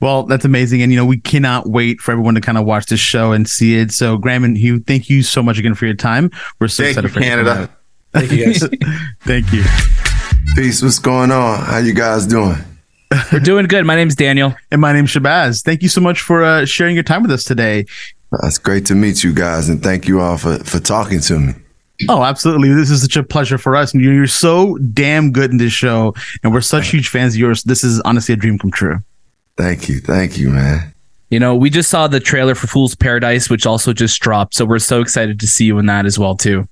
Well, 0.00 0.23
that's 0.25 0.45
amazing. 0.47 0.80
And, 0.83 0.90
you 0.90 0.97
know, 0.97 1.04
we 1.04 1.19
cannot 1.19 1.69
wait 1.69 2.00
for 2.00 2.12
everyone 2.12 2.35
to 2.35 2.40
kind 2.40 2.57
of 2.57 2.64
watch 2.64 2.87
this 2.87 3.00
show 3.00 3.33
and 3.33 3.49
see 3.49 3.76
it. 3.76 3.92
So, 3.92 4.16
Graham 4.16 4.45
and 4.45 4.57
Hugh, 4.57 4.80
thank 4.80 5.11
you 5.11 5.23
so 5.23 5.42
much 5.42 5.59
again 5.59 5.75
for 5.75 5.85
your 5.85 5.95
time. 5.95 6.30
We're 6.59 6.69
so 6.69 6.83
thank 6.83 6.97
excited 6.97 7.12
for 7.12 7.21
you 7.21 7.30
to 7.30 7.37
come 7.37 7.45
canada. 7.45 7.71
Thank 8.12 8.33
you 8.33 8.45
guys. 8.45 8.59
Thank 9.21 9.52
you. 9.52 9.62
Peace. 10.57 10.83
What's 10.83 10.99
going 10.99 11.30
on? 11.30 11.61
How 11.61 11.78
you 11.78 11.95
guys 11.95 12.26
doing? 12.26 12.57
We're 13.33 13.38
doing 13.40 13.66
good. 13.66 13.85
My 13.85 13.95
name's 13.95 14.16
Daniel. 14.16 14.54
And 14.73 14.80
my 14.80 14.92
name's 14.92 15.11
Shahbaz. 15.11 15.64
Thank 15.64 15.83
you 15.83 15.88
so 15.88 16.00
much 16.00 16.21
for 16.21 16.42
uh, 16.42 16.64
sharing 16.64 16.95
your 16.95 17.04
time 17.04 17.23
with 17.23 17.30
us 17.30 17.45
today. 17.45 17.87
It's 18.45 18.59
great 18.59 18.87
to 18.87 18.95
meet 18.95 19.25
you 19.25 19.33
guys, 19.33 19.69
and 19.69 19.83
thank 19.83 20.07
you 20.07 20.21
all 20.21 20.38
for, 20.38 20.59
for 20.59 20.78
talking 20.78 21.21
to 21.21 21.38
me. 21.38 21.52
Oh, 22.09 22.23
absolutely. 22.23 22.73
This 22.73 22.90
is 22.90 23.02
such 23.02 23.16
a 23.16 23.23
pleasure 23.23 23.59
for 23.59 23.76
us. 23.76 23.92
And 23.92 24.02
you're, 24.02 24.14
you're 24.14 24.26
so 24.26 24.76
damn 24.78 25.33
good 25.33 25.50
in 25.50 25.59
this 25.59 25.73
show. 25.73 26.14
And 26.42 26.52
we're 26.52 26.62
such 26.62 26.88
huge 26.88 27.09
fans 27.09 27.35
of 27.35 27.40
yours. 27.40 27.62
This 27.64 27.85
is 27.85 28.00
honestly 28.02 28.33
a 28.33 28.37
dream 28.37 28.59
come 28.59 28.71
true. 28.71 29.02
Thank 29.60 29.88
you. 29.88 30.00
Thank 30.00 30.38
you, 30.38 30.50
man. 30.50 30.94
You 31.30 31.38
know, 31.38 31.54
we 31.54 31.68
just 31.70 31.90
saw 31.90 32.06
the 32.08 32.18
trailer 32.18 32.54
for 32.54 32.66
Fool's 32.66 32.94
Paradise, 32.94 33.50
which 33.50 33.66
also 33.66 33.92
just 33.92 34.20
dropped. 34.20 34.54
So 34.54 34.64
we're 34.64 34.78
so 34.80 35.00
excited 35.00 35.38
to 35.40 35.46
see 35.46 35.66
you 35.66 35.78
in 35.78 35.86
that 35.86 36.06
as 36.06 36.18
well, 36.18 36.34
too. 36.34 36.66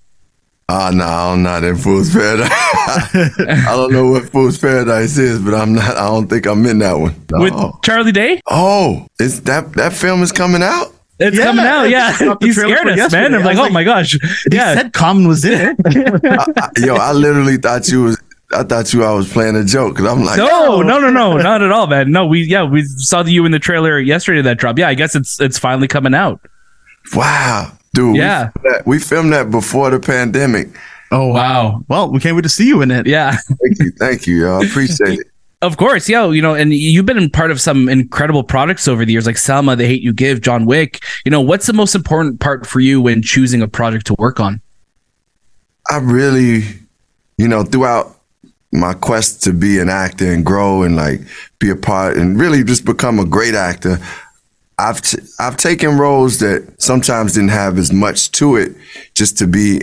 Ah, 0.71 0.88
oh, 0.88 0.95
no, 0.97 1.04
I'm 1.07 1.42
not 1.42 1.64
in 1.64 1.76
Fool's 1.76 2.12
Paradise. 2.12 2.49
I 2.52 3.64
don't 3.68 3.92
know 3.92 4.11
what 4.11 4.28
Fool's 4.30 4.59
Paradise 4.59 5.16
is, 5.16 5.38
but 5.40 5.54
I'm 5.54 5.75
not. 5.75 5.97
I 5.97 6.07
don't 6.09 6.28
think 6.28 6.47
I'm 6.47 6.64
in 6.66 6.78
that 6.80 6.95
one. 6.95 7.14
No. 7.30 7.40
With 7.42 7.83
Charlie 7.83 8.12
Day? 8.12 8.40
oh, 8.50 9.07
is 9.21 9.42
that 9.42 9.73
that 9.75 9.92
film 9.92 10.23
is 10.23 10.33
coming 10.33 10.62
out? 10.62 10.92
It's 11.21 11.37
Yeah, 11.37 11.45
coming 11.45 11.64
out. 11.64 11.85
Yeah. 11.85 12.09
just 12.11 12.18
dropped 12.23 12.40
the 12.42 12.47
You 12.49 12.52
scared 12.52 12.88
us, 12.88 12.97
yesterday. 12.97 13.23
man. 13.30 13.35
I'm 13.35 13.42
I 13.42 13.52
like, 13.52 13.59
oh 13.59 13.71
my 13.73 13.83
gosh. 13.85 14.12
He 14.12 14.18
Yeah. 14.57 14.75
said 14.75 14.92
Common 14.92 15.26
was 15.26 15.45
in 15.45 15.76
it. 15.76 15.76
I, 16.25 16.71
yo, 16.85 16.97
I 16.97 17.12
literally 17.12 17.57
thought 17.57 17.88
you 17.88 18.02
was. 18.04 18.18
I 18.55 18.62
thought 18.62 18.93
you 18.95 19.05
I 19.05 19.12
was 19.12 19.31
playing 19.31 19.57
a 19.57 19.64
joke 19.64 19.95
because 19.97 20.11
I'm 20.11 20.25
like, 20.25 20.38
No, 20.38 20.81
no, 20.83 20.99
no, 20.99 21.11
no, 21.11 21.37
not 21.43 21.62
at 21.62 21.71
all, 21.71 21.87
man. 21.87 22.11
No, 22.11 22.26
we 22.26 22.43
yeah, 22.43 22.64
we 22.64 22.83
saw 22.85 23.23
you 23.25 23.45
in 23.45 23.52
the 23.52 23.59
trailer 23.59 23.99
yesterday 24.00 24.40
that 24.43 24.59
dropped. 24.59 24.78
Yeah, 24.78 24.88
I 24.88 24.95
guess 24.95 25.14
it's 25.14 25.40
it's 25.40 25.59
finally 25.59 25.88
coming 25.88 26.14
out. 26.14 26.40
wow, 27.14 27.73
dude. 27.95 28.14
we 28.14 28.19
Yeah. 28.21 28.50
filmed 28.50 28.64
that- 28.75 28.87
we 28.87 28.99
filmed 28.99 29.33
that 29.33 29.50
before 29.50 29.90
the 29.90 30.00
pandemic. 30.00 30.69
Oh, 31.11 31.28
wow. 31.28 31.83
Well, 31.88 32.11
we 32.11 32.21
can't 32.21 32.37
wait 32.37 32.43
to 32.43 32.50
see 32.50 32.67
you 32.69 32.83
in 32.83 32.90
it. 32.90 33.07
Yeah. 33.07 33.33
Thank 33.33 33.78
you, 33.78 33.90
thank 33.93 34.26
you, 34.26 34.43
y'all. 34.45 34.64
Appreciate 34.64 35.21
it. 35.21 35.26
Of 35.61 35.76
course, 35.76 36.09
yeah. 36.09 36.25
You 36.31 36.40
know, 36.40 36.55
and 36.55 36.73
you've 36.73 37.05
been 37.05 37.28
part 37.31 37.50
of 37.50 37.61
some 37.61 37.88
incredible 37.88 38.45
products 38.45 38.87
over 38.87 39.05
the 39.05 39.11
years, 39.11 39.26
like 39.26 39.37
Selma, 39.37 39.75
The 39.75 39.87
Hate 39.88 40.02
You 40.02 40.12
Give, 40.12 40.40
John 40.40 40.67
Wick. 40.67 41.02
You 41.25 41.33
know, 41.33 41.40
what's 41.40 41.67
the 41.67 41.73
most 41.73 41.97
important 41.97 42.38
part 42.38 42.64
for 42.64 42.78
you 42.78 43.00
when 43.00 43.23
choosing 43.23 43.61
a 43.61 43.67
project 43.67 44.07
to 44.07 44.14
work 44.21 44.38
on? 44.38 44.61
I 45.90 45.97
really, 45.99 46.62
you 47.38 47.49
know, 47.49 47.64
throughout 47.64 48.18
my 48.73 48.95
quest 48.95 49.43
to 49.45 49.53
be 49.53 49.79
an 49.79 49.89
actor 49.89 50.31
and 50.31 50.45
grow 50.45 50.83
and 50.83 50.95
like 50.97 51.21
be 51.59 51.71
a 51.71 51.77
part 51.77 52.17
and 52.17 52.39
really 52.39 52.63
just 52.63 52.85
become 52.85 53.19
a 53.19 53.25
great 53.25 53.55
actor, 53.55 53.99
I've 54.79 55.03
t- 55.03 55.19
I've 55.41 55.57
taken 55.57 55.99
roles 55.99 56.39
that 56.39 56.81
sometimes 56.81 57.35
didn't 57.35 57.51
have 57.51 57.79
as 57.79 57.93
much 57.93 58.31
to 58.33 58.57
it, 58.57 58.77
just 59.15 59.39
to 59.39 59.47
be 59.47 59.81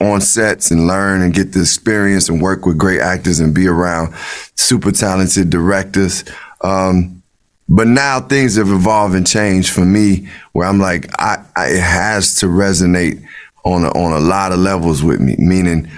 on 0.00 0.20
sets 0.20 0.70
and 0.70 0.86
learn 0.86 1.22
and 1.22 1.34
get 1.34 1.52
the 1.52 1.60
experience 1.60 2.28
and 2.28 2.40
work 2.40 2.64
with 2.64 2.78
great 2.78 3.00
actors 3.00 3.40
and 3.40 3.52
be 3.52 3.66
around 3.66 4.14
super 4.54 4.92
talented 4.92 5.50
directors. 5.50 6.24
Um, 6.60 7.22
but 7.68 7.88
now 7.88 8.20
things 8.20 8.56
have 8.56 8.68
evolved 8.68 9.14
and 9.14 9.26
changed 9.26 9.70
for 9.70 9.84
me, 9.84 10.28
where 10.52 10.68
I'm 10.68 10.78
like, 10.78 11.10
I, 11.20 11.44
I 11.56 11.66
it 11.70 11.80
has 11.80 12.36
to 12.36 12.46
resonate 12.46 13.22
on 13.64 13.84
a, 13.84 13.88
on 13.90 14.12
a 14.12 14.20
lot 14.20 14.52
of 14.52 14.58
levels 14.58 15.02
with 15.02 15.20
me. 15.20 15.34
Meaning, 15.38 15.90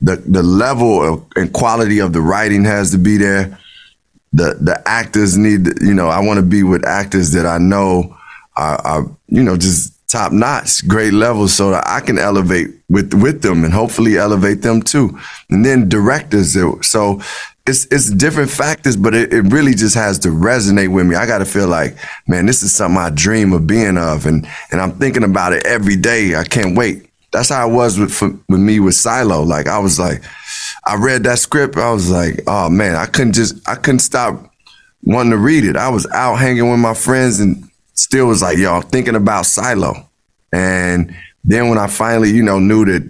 the 0.00 0.16
the 0.16 0.42
level 0.42 1.14
of, 1.14 1.24
and 1.36 1.52
quality 1.52 1.98
of 2.00 2.12
the 2.12 2.20
writing 2.20 2.64
has 2.64 2.90
to 2.92 2.98
be 2.98 3.16
there. 3.16 3.58
The 4.32 4.56
the 4.60 4.82
actors 4.86 5.36
need, 5.36 5.66
you 5.82 5.94
know, 5.94 6.08
I 6.08 6.20
want 6.20 6.38
to 6.38 6.46
be 6.46 6.62
with 6.62 6.86
actors 6.86 7.32
that 7.32 7.46
I 7.46 7.58
know 7.58 8.16
are, 8.56 8.80
are 8.86 9.10
you 9.28 9.42
know 9.42 9.56
just 9.56 9.94
top 10.08 10.32
notch, 10.32 10.86
great 10.88 11.12
levels, 11.12 11.52
so 11.52 11.70
that 11.70 11.84
I 11.86 12.00
can 12.00 12.18
elevate 12.18 12.68
with 12.88 13.12
with 13.14 13.42
them 13.42 13.64
and 13.64 13.72
hopefully 13.72 14.18
elevate 14.18 14.62
them 14.62 14.82
too. 14.82 15.18
And 15.50 15.64
then 15.64 15.88
directors, 15.88 16.54
so 16.86 17.20
it's 17.66 17.86
it's 17.86 18.10
different 18.10 18.50
factors, 18.50 18.96
but 18.96 19.14
it, 19.14 19.32
it 19.32 19.42
really 19.42 19.74
just 19.74 19.94
has 19.94 20.18
to 20.20 20.28
resonate 20.28 20.92
with 20.92 21.06
me. 21.06 21.14
I 21.14 21.26
got 21.26 21.38
to 21.38 21.44
feel 21.44 21.68
like, 21.68 21.96
man, 22.26 22.46
this 22.46 22.62
is 22.62 22.74
something 22.74 22.98
I 22.98 23.10
dream 23.10 23.52
of 23.52 23.66
being 23.66 23.98
of, 23.98 24.26
and 24.26 24.46
and 24.70 24.80
I'm 24.80 24.92
thinking 24.92 25.24
about 25.24 25.52
it 25.52 25.66
every 25.66 25.96
day. 25.96 26.34
I 26.34 26.44
can't 26.44 26.76
wait. 26.76 27.09
That's 27.32 27.48
how 27.48 27.68
it 27.68 27.72
was 27.72 27.98
with 27.98 28.12
for, 28.12 28.30
with 28.48 28.60
me 28.60 28.80
with 28.80 28.94
Silo. 28.94 29.42
Like 29.42 29.66
I 29.66 29.78
was 29.78 29.98
like, 29.98 30.22
I 30.86 30.96
read 30.96 31.24
that 31.24 31.38
script. 31.38 31.76
I 31.76 31.92
was 31.92 32.10
like, 32.10 32.42
oh 32.46 32.68
man, 32.68 32.96
I 32.96 33.06
couldn't 33.06 33.34
just 33.34 33.68
I 33.68 33.76
couldn't 33.76 34.00
stop 34.00 34.52
wanting 35.02 35.30
to 35.30 35.38
read 35.38 35.64
it. 35.64 35.76
I 35.76 35.88
was 35.88 36.06
out 36.12 36.36
hanging 36.36 36.70
with 36.70 36.80
my 36.80 36.94
friends 36.94 37.40
and 37.40 37.70
still 37.94 38.26
was 38.26 38.42
like, 38.42 38.58
I'm 38.58 38.82
thinking 38.82 39.14
about 39.14 39.46
Silo. 39.46 40.08
And 40.52 41.14
then 41.44 41.68
when 41.68 41.78
I 41.78 41.86
finally, 41.86 42.30
you 42.30 42.42
know, 42.42 42.58
knew 42.58 42.84
that 42.86 43.08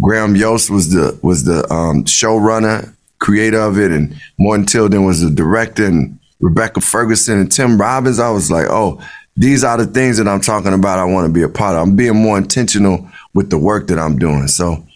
Graham 0.00 0.34
Yost 0.36 0.70
was 0.70 0.90
the 0.90 1.18
was 1.22 1.44
the 1.44 1.70
um, 1.72 2.04
showrunner, 2.04 2.94
creator 3.20 3.60
of 3.60 3.78
it, 3.78 3.92
and 3.92 4.20
Morten 4.38 4.66
Tyldum 4.66 5.06
was 5.06 5.20
the 5.20 5.30
director, 5.30 5.86
and 5.86 6.18
Rebecca 6.40 6.80
Ferguson 6.80 7.38
and 7.38 7.52
Tim 7.52 7.80
Robbins, 7.80 8.18
I 8.18 8.30
was 8.30 8.50
like, 8.50 8.66
oh, 8.68 9.00
these 9.36 9.64
are 9.64 9.76
the 9.78 9.86
things 9.86 10.18
that 10.18 10.28
I'm 10.28 10.40
talking 10.40 10.72
about. 10.72 10.98
I 10.98 11.04
want 11.04 11.26
to 11.26 11.32
be 11.32 11.42
a 11.42 11.48
part 11.48 11.76
of. 11.76 11.82
I'm 11.82 11.96
being 11.96 12.16
more 12.16 12.36
intentional 12.36 13.08
with 13.34 13.50
the 13.50 13.58
work 13.58 13.86
that 13.88 13.98
I'm 13.98 14.18
doing. 14.18 14.48
So, 14.48 14.86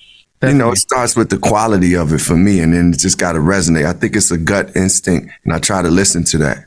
you 0.43 0.55
know, 0.55 0.73
it 0.73 0.77
starts 0.77 1.17
with 1.17 1.31
the 1.31 1.39
quality 1.39 1.95
of 1.95 2.13
it 2.13 2.21
for 2.21 2.37
me, 2.37 2.61
and 2.61 2.75
then 2.75 2.93
it 2.93 2.99
just 2.99 3.19
got 3.19 3.33
to 3.33 3.39
resonate. 3.39 3.87
I 3.87 3.93
think 3.93 4.15
it's 4.15 4.31
a 4.31 4.39
gut 4.39 4.77
instinct, 4.77 5.33
and 5.45 5.53
I 5.53 5.59
try 5.59 5.83
to 5.83 5.89
listen 5.89 6.25
to 6.25 6.39
that. 6.39 6.67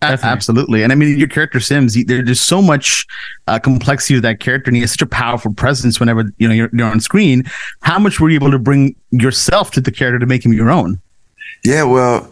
Definitely. 0.00 0.30
Absolutely. 0.30 0.82
And 0.82 0.92
I 0.92 0.94
mean, 0.94 1.18
your 1.18 1.28
character 1.28 1.58
Sims, 1.58 1.96
there's 2.04 2.26
just 2.26 2.46
so 2.46 2.60
much 2.60 3.06
uh, 3.46 3.58
complexity 3.58 4.14
to 4.14 4.20
that 4.22 4.40
character, 4.40 4.68
and 4.68 4.76
he 4.76 4.82
has 4.82 4.90
such 4.90 5.02
a 5.02 5.06
powerful 5.06 5.54
presence 5.54 5.98
whenever 5.98 6.24
you 6.36 6.46
know 6.46 6.54
you're, 6.54 6.68
you're 6.72 6.86
on 6.86 7.00
screen. 7.00 7.44
How 7.80 7.98
much 7.98 8.20
were 8.20 8.28
you 8.28 8.34
able 8.34 8.50
to 8.50 8.58
bring 8.58 8.94
yourself 9.10 9.70
to 9.72 9.80
the 9.80 9.90
character 9.90 10.18
to 10.18 10.26
make 10.26 10.44
him 10.44 10.52
your 10.52 10.70
own? 10.70 11.00
Yeah, 11.64 11.84
well, 11.84 12.30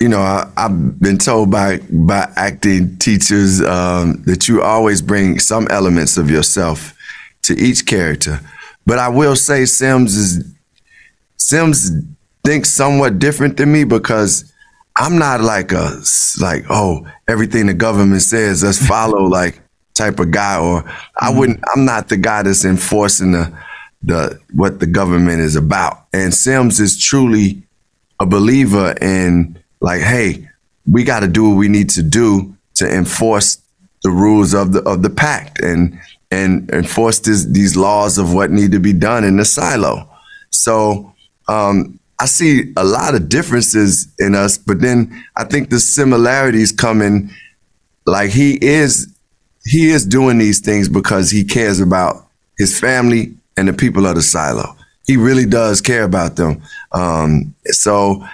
you 0.00 0.08
know, 0.08 0.20
I, 0.20 0.50
I've 0.58 1.00
been 1.00 1.16
told 1.16 1.50
by 1.50 1.78
by 1.90 2.30
acting 2.36 2.98
teachers 2.98 3.62
um, 3.62 4.22
that 4.24 4.46
you 4.46 4.62
always 4.62 5.00
bring 5.00 5.38
some 5.38 5.66
elements 5.70 6.18
of 6.18 6.30
yourself 6.30 6.94
to 7.42 7.56
each 7.56 7.86
character. 7.86 8.40
But 8.86 8.98
I 8.98 9.08
will 9.08 9.36
say, 9.36 9.64
Sims 9.64 10.16
is 10.16 10.54
Sims 11.36 11.90
thinks 12.44 12.70
somewhat 12.70 13.18
different 13.18 13.56
than 13.56 13.72
me 13.72 13.84
because 13.84 14.52
I'm 14.96 15.18
not 15.18 15.40
like 15.40 15.72
a 15.72 16.00
like 16.40 16.64
oh 16.70 17.06
everything 17.28 17.66
the 17.66 17.74
government 17.74 18.22
says 18.22 18.62
let's 18.62 18.84
follow 18.88 19.24
like 19.24 19.60
type 19.94 20.18
of 20.20 20.30
guy 20.30 20.58
or 20.58 20.84
I 21.18 21.28
mm-hmm. 21.28 21.38
wouldn't 21.38 21.64
I'm 21.74 21.84
not 21.84 22.08
the 22.08 22.16
guy 22.16 22.42
that's 22.42 22.64
enforcing 22.64 23.32
the 23.32 23.52
the 24.02 24.40
what 24.52 24.80
the 24.80 24.86
government 24.86 25.40
is 25.40 25.56
about. 25.56 26.06
And 26.12 26.32
Sims 26.32 26.80
is 26.80 26.98
truly 26.98 27.62
a 28.18 28.26
believer 28.26 28.94
in 29.00 29.58
like, 29.80 30.00
hey, 30.00 30.48
we 30.90 31.04
got 31.04 31.20
to 31.20 31.28
do 31.28 31.48
what 31.48 31.56
we 31.56 31.68
need 31.68 31.90
to 31.90 32.02
do 32.02 32.54
to 32.74 32.90
enforce 32.90 33.58
the 34.02 34.10
rules 34.10 34.54
of 34.54 34.72
the 34.72 34.82
of 34.82 35.02
the 35.02 35.10
pact 35.10 35.60
and 35.60 35.98
and 36.30 36.70
enforce 36.70 37.18
this, 37.20 37.44
these 37.46 37.76
laws 37.76 38.18
of 38.18 38.32
what 38.32 38.50
need 38.50 38.72
to 38.72 38.80
be 38.80 38.92
done 38.92 39.24
in 39.24 39.36
the 39.36 39.44
silo. 39.44 40.08
So 40.50 41.12
um, 41.48 41.98
I 42.20 42.26
see 42.26 42.72
a 42.76 42.84
lot 42.84 43.14
of 43.14 43.28
differences 43.28 44.08
in 44.18 44.34
us, 44.34 44.56
but 44.56 44.80
then 44.80 45.24
I 45.36 45.44
think 45.44 45.70
the 45.70 45.80
similarities 45.80 46.72
come 46.72 47.02
in. 47.02 47.30
Like 48.06 48.30
he 48.30 48.58
is, 48.64 49.12
he 49.64 49.90
is 49.90 50.06
doing 50.06 50.38
these 50.38 50.60
things 50.60 50.88
because 50.88 51.30
he 51.30 51.44
cares 51.44 51.80
about 51.80 52.26
his 52.58 52.78
family 52.78 53.34
and 53.56 53.68
the 53.68 53.72
people 53.72 54.06
of 54.06 54.14
the 54.14 54.22
silo. 54.22 54.76
He 55.06 55.16
really 55.16 55.46
does 55.46 55.80
care 55.80 56.04
about 56.04 56.36
them. 56.36 56.62
Um, 56.92 57.54
so, 57.66 58.24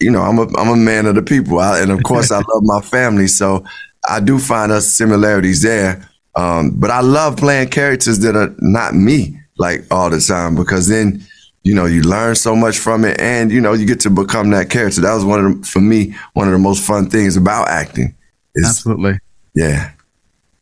you 0.00 0.10
know, 0.10 0.22
I'm 0.22 0.38
a 0.38 0.42
I'm 0.58 0.68
a 0.68 0.76
man 0.76 1.06
of 1.06 1.14
the 1.14 1.22
people, 1.22 1.58
I, 1.58 1.80
and 1.80 1.90
of 1.90 2.02
course, 2.02 2.30
I 2.30 2.36
love 2.48 2.62
my 2.62 2.80
family. 2.80 3.26
So, 3.26 3.64
I 4.08 4.20
do 4.20 4.38
find 4.38 4.70
us 4.70 4.86
similarities 4.86 5.62
there. 5.62 6.07
Um, 6.38 6.70
but 6.74 6.90
I 6.90 7.00
love 7.00 7.36
playing 7.36 7.68
characters 7.70 8.20
that 8.20 8.36
are 8.36 8.54
not 8.60 8.94
me, 8.94 9.38
like 9.58 9.84
all 9.90 10.08
the 10.08 10.20
time, 10.20 10.54
because 10.54 10.86
then, 10.88 11.20
you 11.64 11.74
know, 11.74 11.84
you 11.84 12.02
learn 12.02 12.34
so 12.36 12.54
much 12.54 12.78
from 12.78 13.04
it, 13.04 13.20
and 13.20 13.50
you 13.50 13.60
know, 13.60 13.72
you 13.72 13.86
get 13.86 14.00
to 14.00 14.10
become 14.10 14.50
that 14.50 14.70
character. 14.70 15.00
That 15.00 15.14
was 15.14 15.24
one 15.24 15.44
of 15.44 15.60
the, 15.60 15.66
for 15.66 15.80
me 15.80 16.14
one 16.34 16.46
of 16.46 16.52
the 16.52 16.58
most 16.58 16.84
fun 16.86 17.10
things 17.10 17.36
about 17.36 17.68
acting. 17.68 18.14
Is 18.54 18.66
Absolutely. 18.68 19.18
yeah. 19.54 19.90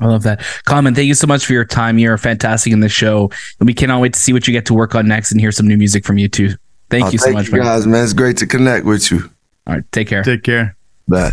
I 0.00 0.06
love 0.06 0.22
that. 0.24 0.42
Common, 0.66 0.94
thank 0.94 1.06
you 1.06 1.14
so 1.14 1.26
much 1.26 1.46
for 1.46 1.52
your 1.54 1.64
time. 1.64 1.98
You're 1.98 2.18
fantastic 2.18 2.70
in 2.72 2.80
the 2.80 2.88
show. 2.88 3.30
And 3.60 3.66
we 3.66 3.72
cannot 3.72 4.00
wait 4.02 4.12
to 4.12 4.20
see 4.20 4.32
what 4.34 4.46
you 4.46 4.52
get 4.52 4.66
to 4.66 4.74
work 4.74 4.94
on 4.94 5.08
next 5.08 5.30
and 5.32 5.40
hear 5.40 5.50
some 5.52 5.66
new 5.66 5.78
music 5.78 6.04
from 6.04 6.18
you 6.18 6.28
too. 6.28 6.50
Thank 6.90 7.06
Oh, 7.06 7.10
you 7.12 7.18
so 7.18 7.24
thank 7.24 7.34
much, 7.36 7.48
you 7.48 7.58
guys, 7.62 7.86
man. 7.86 8.04
It's 8.04 8.12
great 8.12 8.36
to 8.38 8.46
connect 8.46 8.84
with 8.84 9.10
you. 9.10 9.30
All 9.66 9.74
right, 9.76 9.84
take 9.92 10.08
care. 10.08 10.22
Take 10.22 10.42
care. 10.42 10.76
Bye. 11.08 11.32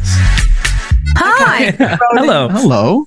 Hi. 1.18 1.72
Hello. 2.14 2.48
Hello. 2.50 3.06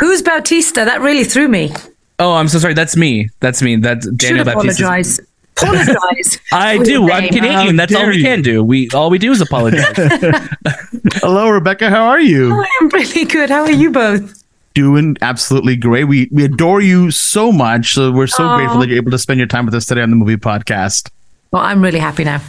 Who's 0.00 0.22
Bautista? 0.22 0.84
That 0.84 1.00
really 1.00 1.24
threw 1.24 1.48
me. 1.48 1.72
Oh, 2.18 2.34
I'm 2.34 2.48
so 2.48 2.58
sorry. 2.58 2.74
That's 2.74 2.96
me. 2.96 3.28
That's 3.40 3.62
me. 3.62 3.76
That's 3.76 4.06
Should 4.06 4.18
Daniel 4.18 4.44
Baptiste. 4.44 4.80
apologize. 4.80 5.20
Apologize. 5.56 6.40
I 6.52 6.78
do. 6.78 7.10
I'm 7.10 7.22
name. 7.24 7.32
Canadian. 7.32 7.76
That's 7.76 7.94
all 7.94 8.06
we 8.06 8.16
you. 8.16 8.22
can 8.22 8.42
do. 8.42 8.62
We 8.62 8.88
all 8.90 9.10
we 9.10 9.18
do 9.18 9.32
is 9.32 9.40
apologize. 9.40 9.94
Hello, 11.14 11.48
Rebecca. 11.48 11.90
How 11.90 12.04
are 12.06 12.20
you? 12.20 12.52
Oh, 12.52 12.60
I 12.60 12.68
am 12.82 12.88
really 12.88 13.24
good. 13.24 13.50
How 13.50 13.62
are 13.62 13.70
you 13.70 13.90
both? 13.90 14.42
Doing 14.74 15.16
absolutely 15.22 15.76
great. 15.76 16.04
We 16.04 16.28
we 16.32 16.44
adore 16.44 16.80
you 16.80 17.10
so 17.12 17.52
much. 17.52 17.94
So 17.94 18.10
we're 18.10 18.26
so 18.26 18.44
Aw. 18.44 18.56
grateful 18.56 18.80
that 18.80 18.88
you're 18.88 18.96
able 18.98 19.12
to 19.12 19.18
spend 19.18 19.38
your 19.38 19.46
time 19.46 19.64
with 19.66 19.74
us 19.74 19.86
today 19.86 20.02
on 20.02 20.10
the 20.10 20.16
movie 20.16 20.36
podcast. 20.36 21.10
Well, 21.52 21.62
I'm 21.62 21.80
really 21.82 22.00
happy 22.00 22.24
now. 22.24 22.40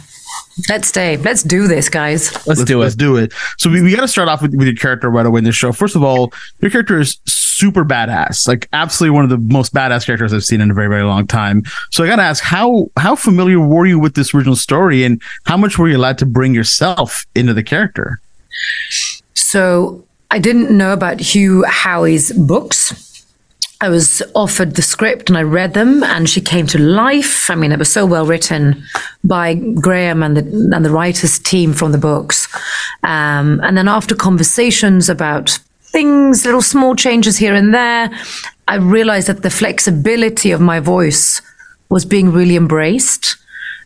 Let's 0.68 0.88
stay. 0.88 1.18
Let's 1.18 1.42
do 1.42 1.68
this, 1.68 1.90
guys. 1.90 2.32
Let's, 2.46 2.64
do 2.64 2.80
it. 2.80 2.84
Let's 2.84 2.94
do 2.94 3.16
it. 3.16 3.32
So 3.58 3.68
we, 3.68 3.82
we 3.82 3.94
got 3.94 4.00
to 4.00 4.08
start 4.08 4.28
off 4.28 4.40
with, 4.40 4.54
with 4.54 4.66
your 4.66 4.76
character 4.76 5.10
right 5.10 5.26
away 5.26 5.38
in 5.38 5.44
the 5.44 5.52
show. 5.52 5.70
First 5.70 5.96
of 5.96 6.02
all, 6.02 6.32
your 6.60 6.70
character 6.70 6.98
is 6.98 7.18
super 7.26 7.84
badass, 7.84 8.48
like 8.48 8.68
absolutely 8.72 9.14
one 9.14 9.24
of 9.24 9.30
the 9.30 9.38
most 9.38 9.74
badass 9.74 10.06
characters 10.06 10.32
I've 10.32 10.44
seen 10.44 10.60
in 10.60 10.70
a 10.70 10.74
very 10.74 10.88
very 10.88 11.02
long 11.02 11.26
time. 11.26 11.62
So 11.90 12.04
I 12.04 12.06
got 12.06 12.16
to 12.16 12.22
ask 12.22 12.42
how 12.42 12.90
how 12.96 13.16
familiar 13.16 13.60
were 13.60 13.86
you 13.86 13.98
with 13.98 14.14
this 14.14 14.34
original 14.34 14.56
story, 14.56 15.04
and 15.04 15.20
how 15.44 15.56
much 15.56 15.78
were 15.78 15.88
you 15.88 15.96
allowed 15.96 16.18
to 16.18 16.26
bring 16.26 16.54
yourself 16.54 17.26
into 17.34 17.52
the 17.52 17.62
character? 17.62 18.20
So 19.34 20.04
I 20.30 20.38
didn't 20.38 20.76
know 20.76 20.92
about 20.92 21.20
Hugh 21.20 21.64
Howey's 21.64 22.32
books. 22.32 23.05
I 23.80 23.90
was 23.90 24.22
offered 24.34 24.74
the 24.74 24.82
script 24.82 25.28
and 25.28 25.36
I 25.36 25.42
read 25.42 25.74
them, 25.74 26.02
and 26.02 26.28
she 26.28 26.40
came 26.40 26.66
to 26.68 26.78
life. 26.78 27.50
I 27.50 27.54
mean, 27.54 27.72
it 27.72 27.78
was 27.78 27.92
so 27.92 28.06
well 28.06 28.24
written 28.24 28.82
by 29.22 29.54
Graham 29.54 30.22
and 30.22 30.36
the 30.36 30.70
and 30.74 30.84
the 30.84 30.90
writers 30.90 31.38
team 31.38 31.74
from 31.74 31.92
the 31.92 31.98
books. 31.98 32.48
Um, 33.02 33.60
and 33.62 33.76
then 33.76 33.88
after 33.88 34.14
conversations 34.14 35.10
about 35.10 35.58
things, 35.82 36.44
little 36.46 36.62
small 36.62 36.94
changes 36.94 37.36
here 37.36 37.54
and 37.54 37.74
there, 37.74 38.10
I 38.66 38.76
realized 38.76 39.28
that 39.28 39.42
the 39.42 39.50
flexibility 39.50 40.52
of 40.52 40.60
my 40.60 40.80
voice 40.80 41.42
was 41.90 42.04
being 42.04 42.32
really 42.32 42.56
embraced. 42.56 43.36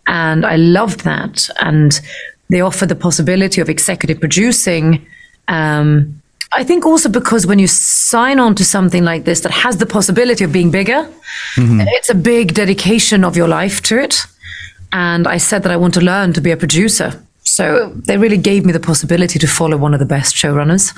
And 0.06 0.46
I 0.46 0.56
loved 0.56 1.00
that. 1.00 1.48
And 1.60 2.00
they 2.48 2.60
offered 2.60 2.88
the 2.88 2.96
possibility 2.96 3.60
of 3.60 3.68
executive 3.68 4.20
producing. 4.20 5.06
Um, 5.48 6.19
I 6.52 6.64
think 6.64 6.84
also 6.84 7.08
because 7.08 7.46
when 7.46 7.58
you 7.58 7.68
sign 7.68 8.40
on 8.40 8.54
to 8.56 8.64
something 8.64 9.04
like 9.04 9.24
this 9.24 9.40
that 9.40 9.52
has 9.52 9.76
the 9.76 9.86
possibility 9.86 10.44
of 10.44 10.52
being 10.52 10.70
bigger, 10.70 11.08
it's 11.88 12.10
a 12.10 12.14
big 12.14 12.54
dedication 12.54 13.24
of 13.24 13.36
your 13.36 13.48
life 13.48 13.80
to 13.82 13.98
it. 13.98 14.26
And 14.92 15.28
I 15.28 15.38
said 15.38 15.62
that 15.62 15.70
I 15.72 15.76
want 15.76 15.94
to 15.94 16.00
learn 16.00 16.32
to 16.32 16.40
be 16.40 16.50
a 16.50 16.56
producer. 16.56 17.22
So 17.44 17.92
they 17.94 18.18
really 18.18 18.36
gave 18.36 18.64
me 18.66 18.72
the 18.72 18.80
possibility 18.80 19.38
to 19.38 19.46
follow 19.46 19.76
one 19.76 19.94
of 19.94 20.00
the 20.00 20.06
best 20.06 20.34
showrunners. 20.34 20.92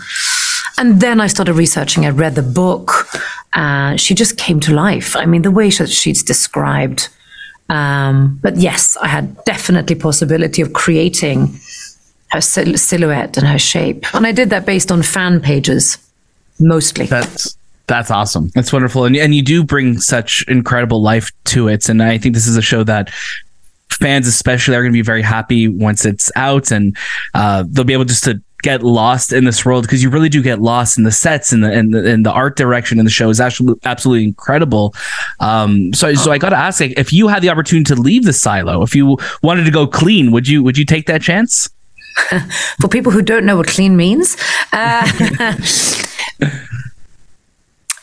And 0.78 1.00
then 1.00 1.20
I 1.20 1.26
started 1.26 1.54
researching. 1.54 2.06
I 2.06 2.10
read 2.10 2.34
the 2.34 2.42
book. 2.42 3.08
Uh, 3.52 3.96
she 3.96 4.14
just 4.14 4.38
came 4.38 4.58
to 4.60 4.72
life. 4.72 5.14
I 5.16 5.26
mean, 5.26 5.42
the 5.42 5.50
way 5.50 5.70
that 5.70 5.90
she's 5.90 6.22
described. 6.22 7.08
Um, 7.68 8.38
but 8.42 8.56
yes, 8.56 8.96
I 8.96 9.08
had 9.08 9.44
definitely 9.44 9.96
possibility 9.96 10.62
of 10.62 10.72
creating 10.72 11.58
her 12.32 12.40
sil- 12.40 12.78
silhouette 12.78 13.36
and 13.36 13.46
her 13.46 13.58
shape. 13.58 14.12
And 14.14 14.26
I 14.26 14.32
did 14.32 14.50
that 14.50 14.64
based 14.64 14.90
on 14.90 15.02
fan 15.02 15.40
pages, 15.40 15.98
mostly. 16.58 17.06
That's 17.06 17.56
that's 17.86 18.10
awesome. 18.10 18.48
That's 18.54 18.72
wonderful, 18.72 19.04
and 19.04 19.14
and 19.16 19.34
you 19.34 19.42
do 19.42 19.62
bring 19.62 20.00
such 20.00 20.44
incredible 20.48 21.02
life 21.02 21.30
to 21.44 21.68
it. 21.68 21.88
And 21.88 22.02
I 22.02 22.18
think 22.18 22.34
this 22.34 22.46
is 22.46 22.56
a 22.56 22.62
show 22.62 22.84
that 22.84 23.10
fans, 23.90 24.26
especially, 24.26 24.74
are 24.76 24.82
going 24.82 24.92
to 24.92 24.96
be 24.96 25.02
very 25.02 25.22
happy 25.22 25.68
once 25.68 26.06
it's 26.06 26.32
out, 26.34 26.70
and 26.70 26.96
uh, 27.34 27.64
they'll 27.68 27.84
be 27.84 27.92
able 27.92 28.06
just 28.06 28.24
to 28.24 28.40
get 28.62 28.82
lost 28.82 29.32
in 29.32 29.44
this 29.44 29.64
world 29.64 29.82
because 29.82 30.02
you 30.04 30.08
really 30.08 30.28
do 30.28 30.40
get 30.40 30.60
lost 30.60 30.96
in 30.96 31.02
the 31.02 31.10
sets 31.10 31.52
and 31.52 31.64
the 31.64 31.70
and 31.70 31.92
the, 31.92 32.10
and 32.10 32.24
the 32.24 32.32
art 32.32 32.56
direction 32.56 32.98
in 32.98 33.04
the 33.04 33.10
show 33.10 33.28
is 33.28 33.40
actually 33.40 33.74
absolutely 33.84 34.24
incredible. 34.24 34.94
Um, 35.40 35.92
so 35.92 36.14
so 36.14 36.32
I 36.32 36.38
got 36.38 36.50
to 36.50 36.56
ask, 36.56 36.80
if 36.80 37.12
you 37.12 37.28
had 37.28 37.42
the 37.42 37.50
opportunity 37.50 37.94
to 37.94 38.00
leave 38.00 38.24
the 38.24 38.32
silo, 38.32 38.82
if 38.82 38.94
you 38.94 39.18
wanted 39.42 39.64
to 39.64 39.70
go 39.70 39.86
clean, 39.86 40.32
would 40.32 40.48
you 40.48 40.62
would 40.62 40.78
you 40.78 40.86
take 40.86 41.06
that 41.08 41.20
chance? 41.20 41.68
For 42.80 42.88
people 42.88 43.12
who 43.12 43.22
don't 43.22 43.44
know 43.44 43.56
what 43.56 43.66
clean 43.68 43.96
means, 43.96 44.36
uh, 44.72 45.56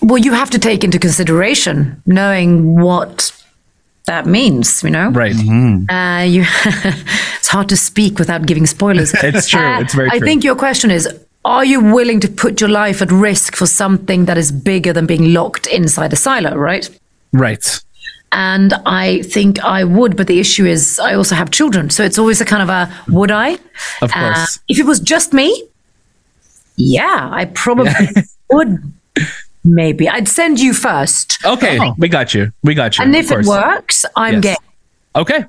well, 0.01 0.17
you 0.17 0.33
have 0.33 0.49
to 0.51 0.59
take 0.59 0.83
into 0.83 0.99
consideration 0.99 2.01
knowing 2.05 2.79
what 2.79 3.31
that 4.05 4.25
means, 4.25 4.83
you 4.83 4.89
know? 4.89 5.09
Right. 5.09 5.35
Uh, 5.35 6.23
you 6.23 6.43
it's 7.37 7.47
hard 7.47 7.69
to 7.69 7.77
speak 7.77 8.17
without 8.17 8.45
giving 8.45 8.65
spoilers. 8.65 9.13
It's 9.13 9.47
true. 9.47 9.61
Uh, 9.61 9.81
It's 9.81 9.93
very 9.93 10.09
I 10.09 10.17
true. 10.17 10.27
think 10.27 10.43
your 10.43 10.55
question 10.55 10.91
is 10.91 11.07
are 11.45 11.63
you 11.63 11.79
willing 11.81 12.19
to 12.19 12.27
put 12.27 12.59
your 12.59 12.69
life 12.69 13.01
at 13.01 13.11
risk 13.11 13.55
for 13.55 13.65
something 13.65 14.25
that 14.25 14.37
is 14.37 14.51
bigger 14.51 14.91
than 14.93 15.05
being 15.05 15.33
locked 15.33 15.67
inside 15.67 16.11
a 16.11 16.15
silo, 16.15 16.55
right? 16.55 16.89
Right. 17.31 17.79
And 18.31 18.73
I 18.85 19.21
think 19.23 19.59
I 19.63 19.83
would, 19.83 20.15
but 20.15 20.27
the 20.27 20.39
issue 20.39 20.65
is 20.65 20.99
I 20.99 21.15
also 21.15 21.33
have 21.35 21.49
children. 21.51 21.89
So 21.89 22.03
it's 22.03 22.19
always 22.19 22.39
a 22.41 22.45
kind 22.45 22.61
of 22.61 22.69
a 22.69 22.87
would 23.11 23.31
I? 23.31 23.53
Of 24.01 24.11
Uh, 24.15 24.33
course. 24.35 24.59
if 24.67 24.79
it 24.79 24.85
was 24.85 24.99
just 24.99 25.33
me, 25.33 25.63
yeah, 26.75 27.29
I 27.31 27.45
probably 27.45 27.91
would. 28.51 28.93
Maybe 29.65 30.07
I'd 30.07 30.27
send 30.27 30.59
you 30.59 30.73
first. 30.73 31.37
Okay, 31.45 31.79
we 31.97 32.07
got 32.07 32.33
you. 32.33 32.51
We 32.63 32.73
got 32.75 32.97
you. 32.97 33.03
And 33.03 33.15
if 33.15 33.29
it 33.31 33.45
works, 33.45 34.05
I'm 34.15 34.35
Yes. 34.35 34.43
game. 34.43 34.55
Okay. 35.15 35.45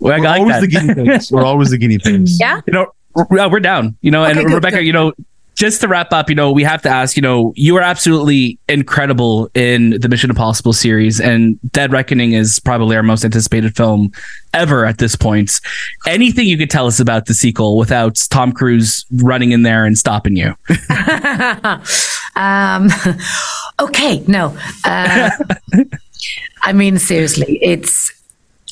Well, 0.00 0.12
I 0.14 0.18
We're 0.20 0.26
always 0.28 0.54
that. 0.56 0.60
the 0.62 0.66
guinea 0.66 0.94
pigs. 0.94 1.30
We're 1.32 1.44
always 1.44 1.70
the 1.70 1.78
guinea 1.78 1.98
pigs. 1.98 2.40
Yeah. 2.40 2.60
you 2.66 2.72
know, 2.72 2.92
we're 3.30 3.60
down. 3.60 3.96
You 4.02 4.10
know, 4.10 4.24
and 4.24 4.36
good, 4.38 4.52
Rebecca, 4.52 4.76
good. 4.78 4.86
you 4.86 4.92
know, 4.92 5.12
just 5.56 5.80
to 5.80 5.88
wrap 5.88 6.12
up, 6.12 6.28
you 6.28 6.36
know, 6.36 6.52
we 6.52 6.62
have 6.62 6.82
to 6.82 6.88
ask, 6.88 7.16
you 7.16 7.22
know, 7.22 7.52
you 7.56 7.76
are 7.76 7.82
absolutely 7.82 8.58
incredible 8.68 9.50
in 9.54 9.98
the 10.00 10.08
Mission 10.08 10.30
Impossible 10.30 10.72
series, 10.72 11.20
and 11.20 11.58
Dead 11.72 11.92
Reckoning 11.92 12.32
is 12.32 12.60
probably 12.60 12.94
our 12.96 13.02
most 13.02 13.24
anticipated 13.24 13.74
film 13.74 14.12
ever 14.54 14.84
at 14.84 14.98
this 14.98 15.16
point. 15.16 15.60
Anything 16.06 16.46
you 16.46 16.56
could 16.56 16.70
tell 16.70 16.86
us 16.86 17.00
about 17.00 17.26
the 17.26 17.34
sequel 17.34 17.76
without 17.76 18.22
Tom 18.30 18.52
Cruise 18.52 19.04
running 19.16 19.52
in 19.52 19.62
there 19.62 19.84
and 19.84 19.98
stopping 19.98 20.36
you? 20.36 20.54
Um, 22.36 22.90
okay, 23.80 24.22
no. 24.28 24.56
Uh, 24.84 25.30
I 26.62 26.72
mean, 26.72 26.98
seriously, 26.98 27.58
it's 27.62 28.12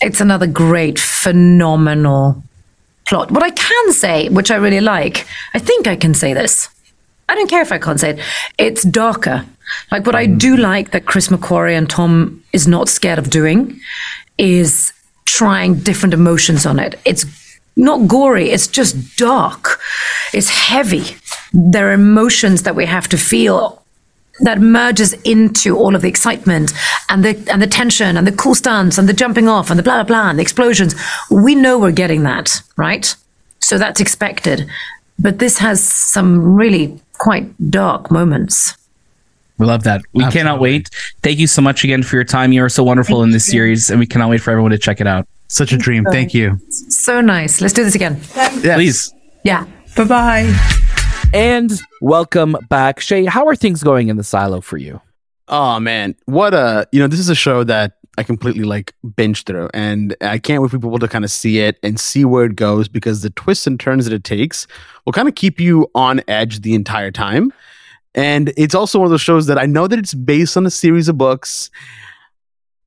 it's 0.02 0.20
another 0.20 0.46
great, 0.46 0.98
phenomenal 0.98 2.42
plot. 3.06 3.30
What 3.30 3.42
I 3.42 3.50
can 3.50 3.92
say, 3.92 4.28
which 4.28 4.50
I 4.50 4.56
really 4.56 4.80
like, 4.80 5.26
I 5.54 5.58
think 5.58 5.86
I 5.86 5.96
can 5.96 6.14
say 6.14 6.34
this. 6.34 6.68
I 7.28 7.34
don't 7.34 7.48
care 7.48 7.62
if 7.62 7.72
I 7.72 7.78
can't 7.78 8.00
say 8.00 8.10
it. 8.10 8.20
It's 8.58 8.82
darker. 8.82 9.44
Like 9.90 10.06
what 10.06 10.14
I 10.14 10.26
do 10.26 10.56
mm. 10.56 10.60
like 10.60 10.90
that 10.90 11.06
Chris 11.06 11.28
McQuarrie 11.28 11.76
and 11.76 11.88
Tom 11.88 12.42
is 12.52 12.68
not 12.68 12.88
scared 12.88 13.18
of 13.18 13.30
doing 13.30 13.80
is 14.38 14.92
trying 15.24 15.74
different 15.80 16.14
emotions 16.14 16.66
on 16.66 16.78
it. 16.78 16.98
It's 17.04 17.24
not 17.76 18.06
gory, 18.06 18.50
it's 18.50 18.68
just 18.68 19.16
dark. 19.16 19.80
It's 20.32 20.48
heavy. 20.48 21.16
There 21.52 21.90
are 21.90 21.92
emotions 21.92 22.62
that 22.62 22.76
we 22.76 22.86
have 22.86 23.08
to 23.08 23.18
feel 23.18 23.82
that 24.40 24.60
merges 24.60 25.12
into 25.24 25.76
all 25.76 25.94
of 25.94 26.02
the 26.02 26.08
excitement 26.08 26.72
and 27.08 27.24
the 27.24 27.48
and 27.52 27.62
the 27.62 27.68
tension 27.68 28.16
and 28.16 28.26
the 28.26 28.32
cool 28.32 28.54
stunts 28.54 28.98
and 28.98 29.08
the 29.08 29.12
jumping 29.12 29.48
off 29.48 29.70
and 29.70 29.78
the 29.78 29.82
blah 29.82 30.02
blah 30.02 30.04
blah 30.04 30.30
and 30.30 30.38
the 30.38 30.42
explosions. 30.42 30.94
We 31.30 31.54
know 31.54 31.78
we're 31.78 31.92
getting 31.92 32.24
that, 32.24 32.60
right? 32.76 33.14
So 33.60 33.78
that's 33.78 34.00
expected. 34.00 34.68
But 35.18 35.38
this 35.38 35.58
has 35.58 35.82
some 35.82 36.56
really 36.56 37.00
quite 37.18 37.70
dark 37.70 38.10
moments. 38.10 38.76
We 39.58 39.66
love 39.66 39.84
that. 39.84 40.02
We 40.12 40.28
cannot 40.30 40.58
wait. 40.60 40.90
Thank 41.22 41.38
you 41.38 41.46
so 41.46 41.62
much 41.62 41.84
again 41.84 42.02
for 42.02 42.16
your 42.16 42.24
time. 42.24 42.52
You 42.52 42.64
are 42.64 42.68
so 42.68 42.82
wonderful 42.82 43.22
in 43.22 43.30
this 43.30 43.46
series, 43.46 43.88
and 43.88 44.00
we 44.00 44.06
cannot 44.06 44.28
wait 44.28 44.40
for 44.40 44.50
everyone 44.50 44.72
to 44.72 44.78
check 44.78 45.00
it 45.00 45.06
out. 45.06 45.28
Such 45.48 45.72
a 45.72 45.76
dream. 45.76 46.04
Thank 46.04 46.34
you. 46.34 46.58
So 46.70 47.20
nice. 47.20 47.60
Let's 47.60 47.72
do 47.72 47.84
this 47.84 47.94
again. 47.94 48.20
Yes. 48.34 48.74
Please. 48.74 49.14
Yeah. 49.44 49.66
Bye 49.96 50.04
bye. 50.04 50.70
And 51.32 51.70
welcome 52.00 52.56
back. 52.68 52.98
Shay, 52.98 53.24
how 53.26 53.46
are 53.46 53.54
things 53.54 53.82
going 53.82 54.08
in 54.08 54.16
the 54.16 54.24
silo 54.24 54.60
for 54.60 54.76
you? 54.76 55.00
Oh 55.46 55.78
man, 55.78 56.16
what 56.24 56.54
a 56.54 56.88
you 56.90 57.00
know 57.00 57.06
this 57.06 57.20
is 57.20 57.28
a 57.28 57.34
show 57.34 57.62
that 57.64 57.98
I 58.16 58.22
completely 58.22 58.64
like 58.64 58.94
binge 59.16 59.44
through, 59.44 59.68
and 59.74 60.16
I 60.20 60.38
can't 60.38 60.62
wait 60.62 60.70
for 60.70 60.78
people 60.78 60.98
to 60.98 61.08
kind 61.08 61.24
of 61.24 61.30
see 61.30 61.58
it 61.58 61.78
and 61.82 61.98
see 61.98 62.24
where 62.24 62.44
it 62.44 62.56
goes 62.56 62.88
because 62.88 63.22
the 63.22 63.30
twists 63.30 63.66
and 63.66 63.78
turns 63.78 64.04
that 64.04 64.14
it 64.14 64.24
takes 64.24 64.66
will 65.04 65.12
kind 65.12 65.28
of 65.28 65.34
keep 65.34 65.58
you 65.58 65.90
on 65.94 66.20
edge 66.28 66.60
the 66.60 66.74
entire 66.74 67.10
time. 67.10 67.52
And 68.14 68.52
it's 68.56 68.74
also 68.74 68.98
one 69.00 69.06
of 69.06 69.10
those 69.10 69.20
shows 69.20 69.46
that 69.46 69.58
I 69.58 69.66
know 69.66 69.88
that 69.88 69.98
it's 69.98 70.14
based 70.14 70.56
on 70.56 70.64
a 70.64 70.70
series 70.70 71.08
of 71.08 71.18
books. 71.18 71.70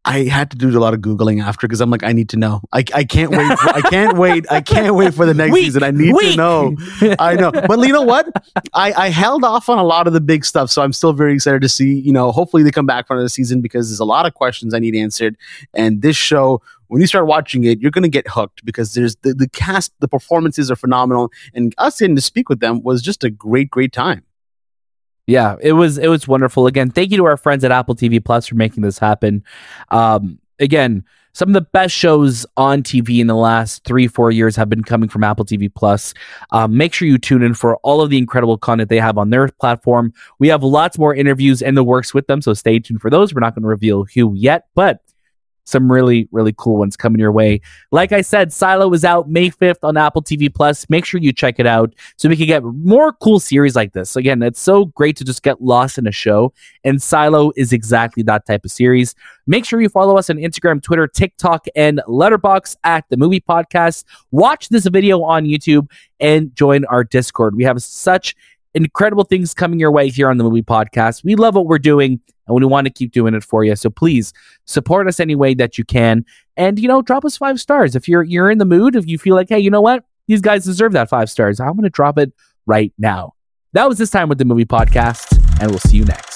I 0.05 0.23
had 0.23 0.51
to 0.51 0.57
do 0.57 0.69
a 0.69 0.79
lot 0.79 0.93
of 0.93 1.01
googling 1.01 1.43
after 1.43 1.67
because 1.67 1.81
I'm 1.81 1.89
like, 1.89 2.03
I 2.03 2.13
need 2.13 2.29
to 2.29 2.38
know. 2.38 2.62
I, 2.71 2.86
I 2.93 3.03
can't 3.03 3.31
wait. 3.31 3.60
For, 3.60 3.69
I 3.69 3.81
can't 3.81 4.17
wait. 4.17 4.45
I 4.49 4.62
can't 4.62 4.95
wait 4.95 5.13
for 5.13 5.25
the 5.25 5.33
next 5.33 5.51
Weak, 5.51 5.65
season. 5.65 5.83
I 5.83 5.91
need 5.91 6.15
to 6.15 6.36
know. 6.36 6.75
I 7.19 7.36
know. 7.36 7.51
But 7.51 7.79
you 7.79 7.91
know 7.91 8.03
what? 8.03 8.29
I, 8.73 8.93
I 8.93 9.10
held 9.10 9.43
off 9.43 9.67
on 9.67 9.79
a 9.79 9.83
lot 9.83 10.07
of 10.07 10.13
the 10.13 10.21
big 10.21 10.45
stuff, 10.45 10.69
so 10.71 10.81
I'm 10.81 10.93
still 10.93 11.12
very 11.12 11.33
excited 11.33 11.62
to 11.62 11.69
see. 11.69 11.99
You 11.99 12.13
know, 12.13 12.31
hopefully 12.31 12.63
they 12.63 12.71
come 12.71 12.86
back 12.86 13.07
for 13.07 13.15
another 13.15 13.27
season 13.27 13.60
because 13.60 13.89
there's 13.89 13.99
a 13.99 14.05
lot 14.05 14.25
of 14.25 14.33
questions 14.33 14.73
I 14.73 14.79
need 14.79 14.95
answered. 14.95 15.36
And 15.73 16.01
this 16.01 16.15
show, 16.15 16.62
when 16.88 17.01
you 17.01 17.07
start 17.07 17.27
watching 17.27 17.65
it, 17.65 17.81
you're 17.81 17.91
gonna 17.91 18.07
get 18.07 18.27
hooked 18.29 18.63
because 18.63 18.93
there's 18.93 19.17
the, 19.17 19.33
the 19.33 19.49
cast, 19.49 19.91
the 19.99 20.07
performances 20.07 20.71
are 20.71 20.77
phenomenal, 20.77 21.31
and 21.53 21.75
us 21.77 21.99
getting 21.99 22.15
to 22.15 22.21
speak 22.21 22.47
with 22.47 22.62
them 22.62 22.81
was 22.81 23.01
just 23.01 23.25
a 23.25 23.29
great, 23.29 23.69
great 23.69 23.91
time. 23.91 24.23
Yeah, 25.27 25.57
it 25.61 25.73
was 25.73 25.97
it 25.97 26.07
was 26.07 26.27
wonderful. 26.27 26.67
Again, 26.67 26.89
thank 26.89 27.11
you 27.11 27.17
to 27.17 27.25
our 27.25 27.35
friends 27.37 27.63
at 27.65 27.71
Apple 27.71 27.95
TV 27.95 28.23
Plus 28.23 28.47
for 28.47 28.55
making 28.55 28.81
this 28.81 28.97
happen. 28.97 29.43
Um, 29.89 30.39
again, 30.57 31.03
some 31.33 31.49
of 31.49 31.53
the 31.53 31.61
best 31.61 31.93
shows 31.93 32.45
on 32.55 32.81
TV 32.81 33.19
in 33.19 33.27
the 33.27 33.35
last 33.35 33.83
three 33.83 34.07
four 34.07 34.31
years 34.31 34.55
have 34.55 34.69
been 34.69 34.85
coming 34.85 35.09
from 35.09 35.25
Apple 35.25 35.43
TV 35.43 35.71
Plus. 35.71 36.13
Um, 36.51 36.77
make 36.77 36.93
sure 36.93 37.09
you 37.09 37.17
tune 37.17 37.43
in 37.43 37.53
for 37.53 37.75
all 37.77 38.01
of 38.01 38.09
the 38.09 38.17
incredible 38.17 38.57
content 38.57 38.89
they 38.89 39.01
have 39.01 39.17
on 39.17 39.29
their 39.29 39.49
platform. 39.49 40.13
We 40.39 40.47
have 40.47 40.63
lots 40.63 40.97
more 40.97 41.13
interviews 41.13 41.61
in 41.61 41.75
the 41.75 41.83
works 41.83 42.13
with 42.13 42.27
them, 42.27 42.41
so 42.41 42.53
stay 42.53 42.79
tuned 42.79 43.01
for 43.01 43.09
those. 43.09 43.33
We're 43.33 43.41
not 43.41 43.53
going 43.53 43.63
to 43.63 43.69
reveal 43.69 44.05
who 44.05 44.33
yet, 44.33 44.67
but 44.75 45.01
some 45.67 45.91
really 45.91 46.27
really 46.32 46.53
cool 46.58 46.77
ones 46.77 46.95
coming 46.95 47.19
your 47.19 47.32
way. 47.32 47.60
Like 47.91 48.12
i 48.12 48.21
said 48.21 48.53
silo 48.53 48.91
is 48.93 49.03
out 49.03 49.30
may 49.30 49.49
5th 49.49 49.84
on 49.84 49.97
apple 49.97 50.23
tv 50.23 50.53
plus. 50.53 50.89
Make 50.89 51.06
sure 51.06 51.19
you 51.19 51.34
check 51.34 51.60
it 51.60 51.67
out 51.67 51.93
so 52.15 52.30
we 52.30 52.38
can 52.38 52.47
get 52.47 52.63
more 52.63 53.12
cool 53.12 53.39
series 53.39 53.75
like 53.75 53.93
this. 53.93 54.15
Again 54.15 54.41
it's 54.41 54.62
so 54.62 54.86
great 54.86 55.17
to 55.17 55.25
just 55.25 55.43
get 55.43 55.62
lost 55.62 55.97
in 55.97 56.08
a 56.08 56.12
show 56.12 56.53
and 56.84 57.01
silo 57.01 57.51
is 57.56 57.73
exactly 57.73 58.23
that 58.23 58.45
type 58.45 58.63
of 58.63 58.71
series. 58.71 59.13
Make 59.45 59.65
sure 59.65 59.82
you 59.82 59.89
follow 59.89 60.17
us 60.17 60.30
on 60.30 60.38
instagram 60.38 60.82
twitter 60.82 61.08
tiktok 61.08 61.67
and 61.75 62.01
letterboxd 62.08 62.77
at 62.84 63.03
the 63.10 63.17
movie 63.17 63.41
podcast. 63.41 64.06
Watch 64.32 64.69
this 64.69 64.86
video 64.86 65.21
on 65.23 65.45
youtube 65.45 65.91
and 66.19 66.56
join 66.56 66.86
our 66.86 67.03
discord. 67.03 67.56
We 67.56 67.65
have 67.65 67.82
such 67.84 68.36
incredible 68.73 69.23
things 69.23 69.53
coming 69.53 69.80
your 69.80 69.91
way 69.91 70.10
here 70.10 70.30
on 70.30 70.38
the 70.38 70.43
movie 70.43 70.62
podcast. 70.62 71.23
We 71.23 71.36
love 71.36 71.56
what 71.56 71.65
we're 71.65 71.80
doing 71.80 72.21
and 72.47 72.55
we 72.55 72.65
want 72.65 72.86
to 72.86 72.93
keep 72.93 73.12
doing 73.12 73.33
it 73.33 73.43
for 73.43 73.63
you. 73.63 73.75
So 73.75 73.89
please 73.89 74.33
support 74.65 75.07
us 75.07 75.19
any 75.19 75.36
way 75.36 75.53
that 75.55 75.77
you 75.77 75.83
can, 75.83 76.25
and 76.55 76.79
you 76.79 76.88
know, 76.88 77.01
drop 77.01 77.25
us 77.25 77.38
five 77.38 77.60
stars 77.60 77.95
if 77.95 78.07
you're 78.07 78.23
you're 78.23 78.49
in 78.49 78.57
the 78.57 78.65
mood. 78.65 78.95
If 78.95 79.07
you 79.07 79.17
feel 79.17 79.36
like, 79.36 79.49
hey, 79.49 79.60
you 79.60 79.69
know 79.69 79.81
what, 79.81 80.03
these 80.27 80.41
guys 80.41 80.65
deserve 80.65 80.93
that 80.93 81.10
five 81.10 81.29
stars, 81.29 81.60
I'm 81.60 81.73
going 81.73 81.83
to 81.83 81.89
drop 81.89 82.17
it 82.17 82.33
right 82.65 82.93
now. 82.97 83.33
That 83.73 83.88
was 83.88 83.97
this 83.97 84.10
time 84.10 84.29
with 84.29 84.38
the 84.38 84.45
movie 84.45 84.65
podcast, 84.65 85.38
and 85.62 85.69
we'll 85.69 85.79
see 85.79 85.97
you 85.97 86.05
next. 86.05 86.26